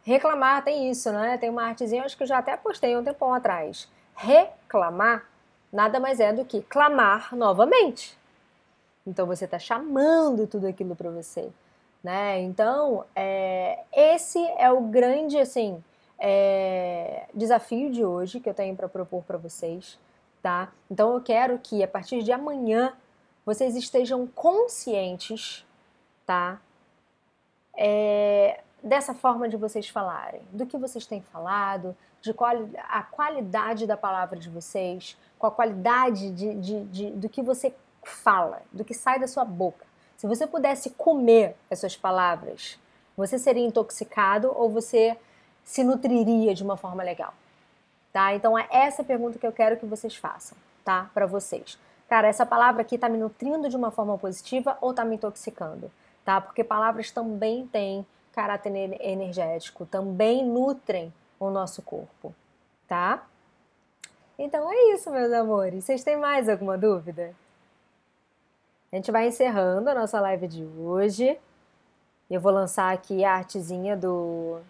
Reclamar 0.05 0.63
tem 0.63 0.91
isso, 0.91 1.11
né? 1.11 1.39
Tem 1.39 1.49
uma 1.49 1.65
artezinha, 1.65 2.05
acho 2.05 2.19
que 2.19 2.25
eu 2.25 2.27
já 2.27 2.37
até 2.37 2.55
postei 2.55 2.95
um 2.99 3.03
tempão 3.03 3.33
atrás. 3.33 3.89
Reclamar 4.15 5.25
nada 5.73 5.99
mais 5.99 6.21
é 6.21 6.35
do 6.35 6.45
que 6.45 6.61
clamar 6.61 7.35
novamente. 7.35 8.19
Então 9.07 9.27
você 9.27 9.47
está 9.47 9.59
chamando 9.59 10.47
tudo 10.47 10.67
aquilo 10.67 10.95
para 10.95 11.09
você, 11.09 11.49
né? 12.05 12.43
Então 12.43 13.07
é, 13.17 13.85
esse 13.91 14.39
é 14.59 14.71
o 14.71 14.83
grande 14.83 15.39
assim 15.39 15.83
é, 16.25 17.27
desafio 17.35 17.91
de 17.91 18.05
hoje 18.05 18.39
que 18.39 18.49
eu 18.49 18.55
tenho 18.55 18.77
para 18.77 18.89
propor 18.89 19.25
para 19.25 19.37
vocês, 19.37 19.99
tá? 20.41 20.73
Então 20.89 21.15
eu 21.15 21.21
quero 21.21 21.59
que 21.59 21.83
a 21.83 21.89
partir 21.89 22.23
de 22.23 22.31
amanhã 22.31 22.93
vocês 23.45 23.75
estejam 23.75 24.25
conscientes, 24.29 25.67
tá? 26.25 26.61
É, 27.77 28.61
dessa 28.81 29.13
forma 29.13 29.49
de 29.49 29.57
vocês 29.57 29.89
falarem, 29.89 30.43
do 30.53 30.65
que 30.65 30.79
vocês 30.79 31.05
têm 31.07 31.21
falado, 31.21 31.97
de 32.21 32.33
qual 32.33 32.53
a 32.89 33.03
qualidade 33.03 33.85
da 33.85 33.97
palavra 33.97 34.39
de 34.39 34.49
vocês, 34.49 35.19
com 35.41 35.49
a 35.49 35.51
qualidade 35.51 36.31
de, 36.31 36.55
de, 36.55 36.85
de, 36.85 37.11
do 37.11 37.29
que 37.29 37.43
você 37.43 37.75
fala, 38.05 38.63
do 38.73 38.85
que 38.85 38.95
sai 38.95 39.19
da 39.19 39.27
sua 39.27 39.45
boca. 39.45 39.85
Se 40.17 40.29
você 40.29 40.47
pudesse 40.47 40.91
comer 40.91 41.57
as 41.69 41.81
suas 41.81 41.97
palavras, 41.97 42.79
você 43.17 43.41
seria 43.41 43.67
intoxicado 43.67 44.53
ou 44.55 44.71
você 44.71 45.19
se 45.65 45.85
nutriria 45.85 46.55
de 46.55 46.63
uma 46.63 46.77
forma 46.77 47.03
legal? 47.03 47.35
Tá? 48.13 48.35
Então 48.35 48.59
é 48.59 48.67
essa 48.71 49.03
pergunta 49.03 49.39
que 49.39 49.47
eu 49.47 49.53
quero 49.53 49.77
que 49.77 49.87
vocês 49.87 50.15
façam, 50.15 50.57
tá? 50.85 51.11
Para 51.15 51.27
vocês. 51.27 51.79
Cara, 52.09 52.29
essa 52.29 52.45
palavra 52.45 52.83
aqui 52.83 52.99
tá 52.99 53.09
me 53.09 53.17
nutrindo 53.17 53.71
de 53.71 53.77
uma 53.77 53.91
forma 53.91 54.19
positiva 54.19 54.77
ou 54.81 54.93
tá 54.93 55.05
me 55.05 55.17
intoxicando? 55.17 55.91
Tá? 56.25 56.41
Porque 56.41 56.63
palavras 56.63 57.11
também 57.11 57.67
têm 57.67 58.07
caráter 58.33 58.71
energético, 59.01 59.87
também 59.87 60.45
nutrem 60.45 61.13
o 61.39 61.51
nosso 61.51 61.83
corpo, 61.83 62.35
tá? 62.87 63.25
Então 64.39 64.71
é 64.71 64.95
isso, 64.95 65.11
meus 65.11 65.33
amores. 65.33 65.85
Vocês 65.85 66.05
têm 66.05 66.17
mais 66.17 66.49
alguma 66.49 66.77
dúvida? 66.77 67.35
A 68.93 68.97
gente 68.97 69.11
vai 69.11 69.29
encerrando 69.29 69.89
a 69.89 69.95
nossa 69.95 70.21
live 70.21 70.47
de 70.47 70.65
hoje. 70.65 71.39
Eu 72.31 72.41
vou 72.41 72.53
lançar 72.53 72.93
aqui 72.93 73.25
a 73.25 73.37
artezinha 73.37 73.97
do, 73.97 74.61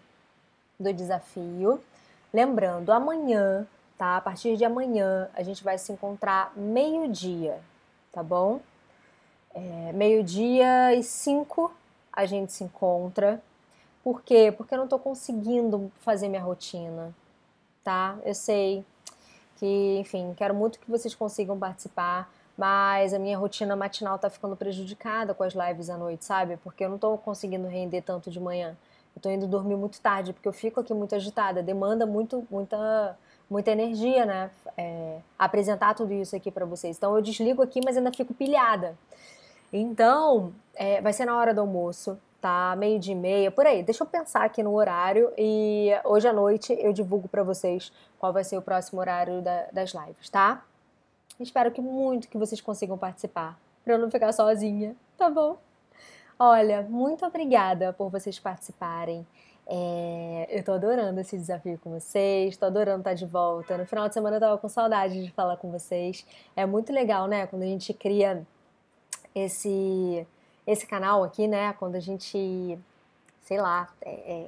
do 0.83 0.93
desafio. 0.93 1.79
Lembrando, 2.33 2.91
amanhã, 2.91 3.65
tá? 3.97 4.17
A 4.17 4.21
partir 4.21 4.57
de 4.57 4.65
amanhã, 4.65 5.29
a 5.33 5.43
gente 5.43 5.63
vai 5.63 5.77
se 5.77 5.91
encontrar 5.91 6.51
meio-dia, 6.55 7.59
tá 8.11 8.21
bom? 8.21 8.59
É, 9.53 9.91
meio-dia 9.93 10.93
e 10.95 11.03
cinco 11.03 11.71
a 12.11 12.25
gente 12.25 12.51
se 12.51 12.63
encontra. 12.63 13.41
Por 14.03 14.21
quê? 14.21 14.53
Porque 14.55 14.73
eu 14.73 14.79
não 14.79 14.87
tô 14.87 14.99
conseguindo 14.99 15.91
fazer 16.01 16.27
minha 16.27 16.41
rotina, 16.41 17.13
tá? 17.83 18.17
Eu 18.25 18.35
sei 18.35 18.83
que, 19.55 19.97
enfim, 19.99 20.33
quero 20.35 20.53
muito 20.53 20.79
que 20.79 20.91
vocês 20.91 21.15
consigam 21.15 21.57
participar, 21.57 22.29
mas 22.57 23.13
a 23.13 23.19
minha 23.19 23.37
rotina 23.37 23.75
matinal 23.75 24.19
tá 24.19 24.29
ficando 24.29 24.55
prejudicada 24.55 25.33
com 25.33 25.43
as 25.43 25.53
lives 25.53 25.89
à 25.89 25.97
noite, 25.97 26.25
sabe? 26.25 26.57
Porque 26.57 26.83
eu 26.83 26.89
não 26.89 26.97
tô 26.97 27.17
conseguindo 27.17 27.67
render 27.67 28.01
tanto 28.01 28.29
de 28.29 28.39
manhã. 28.39 28.75
Eu 29.15 29.21
tô 29.21 29.29
indo 29.29 29.47
dormir 29.47 29.75
muito 29.75 30.01
tarde, 30.01 30.33
porque 30.33 30.47
eu 30.47 30.53
fico 30.53 30.79
aqui 30.79 30.93
muito 30.93 31.15
agitada, 31.15 31.61
demanda 31.61 32.05
muito, 32.05 32.45
muita, 32.49 33.17
muita 33.49 33.71
energia, 33.71 34.25
né? 34.25 34.51
É, 34.77 35.19
apresentar 35.37 35.93
tudo 35.93 36.13
isso 36.13 36.35
aqui 36.35 36.49
para 36.49 36.65
vocês. 36.65 36.97
Então 36.97 37.15
eu 37.15 37.21
desligo 37.21 37.61
aqui, 37.61 37.79
mas 37.83 37.95
ainda 37.95 38.11
fico 38.11 38.33
pilhada. 38.33 38.97
Então, 39.71 40.53
é, 40.75 41.01
vai 41.01 41.13
ser 41.13 41.25
na 41.25 41.35
hora 41.35 41.53
do 41.53 41.61
almoço, 41.61 42.17
tá? 42.39 42.75
Meio 42.77 42.99
de 42.99 43.15
meia, 43.15 43.49
por 43.49 43.65
aí. 43.65 43.81
Deixa 43.81 44.03
eu 44.03 44.07
pensar 44.07 44.43
aqui 44.43 44.61
no 44.61 44.73
horário 44.75 45.31
e 45.37 45.91
hoje 46.03 46.27
à 46.27 46.33
noite 46.33 46.77
eu 46.79 46.91
divulgo 46.91 47.27
para 47.27 47.41
vocês 47.41 47.91
qual 48.19 48.33
vai 48.33 48.43
ser 48.43 48.57
o 48.57 48.61
próximo 48.61 48.99
horário 48.99 49.41
da, 49.41 49.67
das 49.71 49.91
lives, 49.91 50.29
tá? 50.29 50.63
Espero 51.39 51.71
que 51.71 51.81
muito 51.81 52.27
que 52.27 52.37
vocês 52.37 52.61
consigam 52.61 52.97
participar, 52.97 53.57
para 53.83 53.93
eu 53.93 53.99
não 53.99 54.11
ficar 54.11 54.31
sozinha, 54.31 54.95
tá 55.17 55.29
bom? 55.29 55.57
Olha, 56.39 56.81
muito 56.81 57.25
obrigada 57.25 57.93
por 57.93 58.09
vocês 58.09 58.39
participarem. 58.39 59.25
É, 59.65 60.47
eu 60.49 60.63
tô 60.63 60.73
adorando 60.73 61.19
esse 61.21 61.37
desafio 61.37 61.79
com 61.81 61.91
vocês, 61.91 62.57
tô 62.57 62.65
adorando 62.65 62.99
estar 62.99 63.13
de 63.13 63.25
volta. 63.25 63.77
No 63.77 63.85
final 63.85 64.07
de 64.07 64.13
semana 64.13 64.37
eu 64.37 64.39
tava 64.39 64.57
com 64.57 64.67
saudade 64.67 65.23
de 65.23 65.31
falar 65.31 65.57
com 65.57 65.71
vocês. 65.71 66.25
É 66.55 66.65
muito 66.65 66.91
legal, 66.91 67.27
né? 67.27 67.47
Quando 67.47 67.63
a 67.63 67.67
gente 67.67 67.93
cria 67.93 68.45
esse, 69.33 70.27
esse 70.67 70.85
canal 70.85 71.23
aqui, 71.23 71.47
né? 71.47 71.73
Quando 71.73 71.95
a 71.95 71.99
gente, 71.99 72.77
sei 73.41 73.61
lá, 73.61 73.89
é, 74.01 74.11
é, 74.11 74.47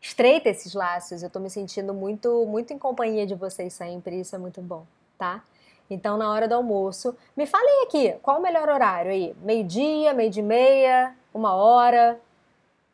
estreita 0.00 0.48
esses 0.48 0.74
laços. 0.74 1.22
Eu 1.22 1.30
tô 1.30 1.38
me 1.38 1.50
sentindo 1.50 1.94
muito, 1.94 2.44
muito 2.46 2.72
em 2.72 2.78
companhia 2.78 3.26
de 3.26 3.34
vocês 3.34 3.72
sempre. 3.72 4.20
Isso 4.20 4.34
é 4.34 4.38
muito 4.38 4.60
bom, 4.60 4.84
tá? 5.16 5.44
Então, 5.88 6.16
na 6.16 6.30
hora 6.32 6.48
do 6.48 6.54
almoço, 6.54 7.16
me 7.36 7.46
falem 7.46 7.84
aqui, 7.84 8.12
qual 8.20 8.38
o 8.40 8.42
melhor 8.42 8.68
horário 8.68 9.12
aí? 9.12 9.36
Meio-dia, 9.40 10.12
meio 10.12 10.30
de 10.30 10.42
meia, 10.42 11.14
uma 11.36 11.54
hora? 11.54 12.20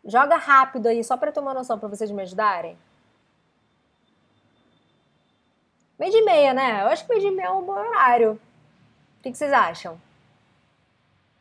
Joga 0.05 0.37
rápido 0.37 0.89
aí, 0.89 1.03
só 1.03 1.17
para 1.17 1.33
ter 1.33 1.41
uma 1.41 1.55
noção, 1.55 1.79
para 1.79 1.89
vocês 1.89 2.11
me 2.11 2.23
ajudarem. 2.23 2.77
Meio 5.99 6.11
de 6.13 6.23
meia, 6.23 6.53
né? 6.53 6.83
Eu 6.83 6.89
acho 6.89 7.07
que 7.07 7.11
meio 7.11 7.21
de 7.21 7.31
meia 7.31 7.47
é 7.47 7.51
um 7.51 7.63
bom 7.63 7.73
horário. 7.73 8.33
O 8.33 9.23
que, 9.23 9.31
que 9.31 9.39
vocês 9.39 9.53
acham? 9.53 10.01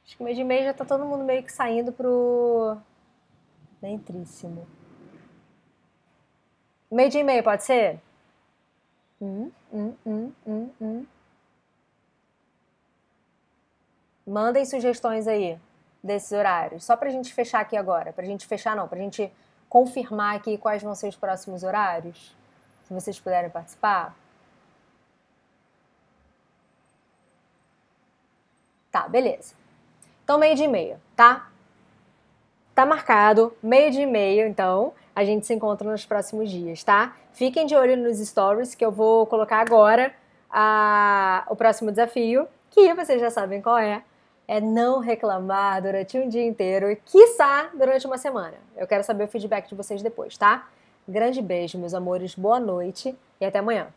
Acho 0.06 0.16
que 0.16 0.24
meio 0.24 0.36
de 0.36 0.44
meia 0.44 0.66
já 0.66 0.74
tá 0.74 0.86
todo 0.86 1.06
mundo 1.06 1.24
meio 1.24 1.42
que 1.44 1.52
saindo 1.52 1.92
pro. 1.92 2.78
Dentríssimo. 3.82 4.68
Meio 6.92 7.10
de 7.10 7.24
meia, 7.24 7.42
pode 7.42 7.64
ser? 7.64 8.00
Hum, 9.20 9.52
hum, 9.74 9.96
hum, 10.06 10.32
hum, 10.46 10.70
hum. 10.80 11.06
Mandem 14.28 14.66
sugestões 14.66 15.28
aí 15.28 15.60
desses 16.04 16.32
horários, 16.32 16.84
só 16.84 16.96
para 16.96 17.10
a 17.10 17.12
gente 17.12 17.34
fechar 17.34 17.60
aqui 17.60 17.78
agora. 17.78 18.12
Para 18.12 18.24
a 18.24 18.28
gente 18.28 18.46
fechar, 18.46 18.76
não, 18.76 18.88
para 18.88 18.98
a 18.98 19.02
gente 19.02 19.32
confirmar 19.70 20.36
aqui 20.36 20.58
quais 20.58 20.82
vão 20.82 20.96
ser 20.96 21.08
os 21.08 21.16
próximos 21.16 21.64
horários, 21.64 22.36
se 22.88 22.94
vocês 22.94 23.20
puderem 23.20 23.50
participar. 23.50 24.16
Tá, 28.92 29.08
beleza. 29.08 29.54
Então, 30.24 30.38
meio 30.38 30.56
de 30.56 30.68
meia, 30.68 31.00
tá? 31.16 31.50
Tá 32.76 32.86
marcado, 32.86 33.56
meio 33.62 33.92
de 33.92 34.06
meia, 34.06 34.48
então 34.48 34.94
a 35.16 35.24
gente 35.24 35.46
se 35.46 35.54
encontra 35.54 35.90
nos 35.90 36.06
próximos 36.06 36.50
dias, 36.50 36.84
tá? 36.84 37.16
Fiquem 37.34 37.66
de 37.66 37.76
olho 37.76 37.96
nos 37.96 38.18
stories 38.18 38.76
que 38.76 38.84
eu 38.84 38.92
vou 38.92 39.26
colocar 39.26 39.60
agora 39.60 40.14
a, 40.50 41.46
o 41.50 41.56
próximo 41.56 41.92
desafio, 41.92 42.48
que 42.70 42.94
vocês 42.94 43.22
já 43.22 43.30
sabem 43.30 43.62
qual 43.62 43.78
é 43.78 44.04
é 44.52 44.60
não 44.60 45.00
reclamar 45.00 45.82
durante 45.82 46.18
um 46.18 46.28
dia 46.28 46.46
inteiro 46.46 46.92
e, 46.92 46.98
quiçá, 46.98 47.70
durante 47.74 48.06
uma 48.06 48.18
semana. 48.18 48.56
Eu 48.76 48.86
quero 48.86 49.02
saber 49.02 49.24
o 49.24 49.28
feedback 49.30 49.70
de 49.70 49.76
vocês 49.76 50.02
depois, 50.02 50.38
tá? 50.38 50.68
Grande 51.08 51.42
beijo, 51.42 51.78
meus 51.78 51.94
amores, 51.94 52.36
boa 52.36 52.60
noite 52.60 53.16
e 53.40 53.46
até 53.46 53.60
amanhã. 53.60 53.94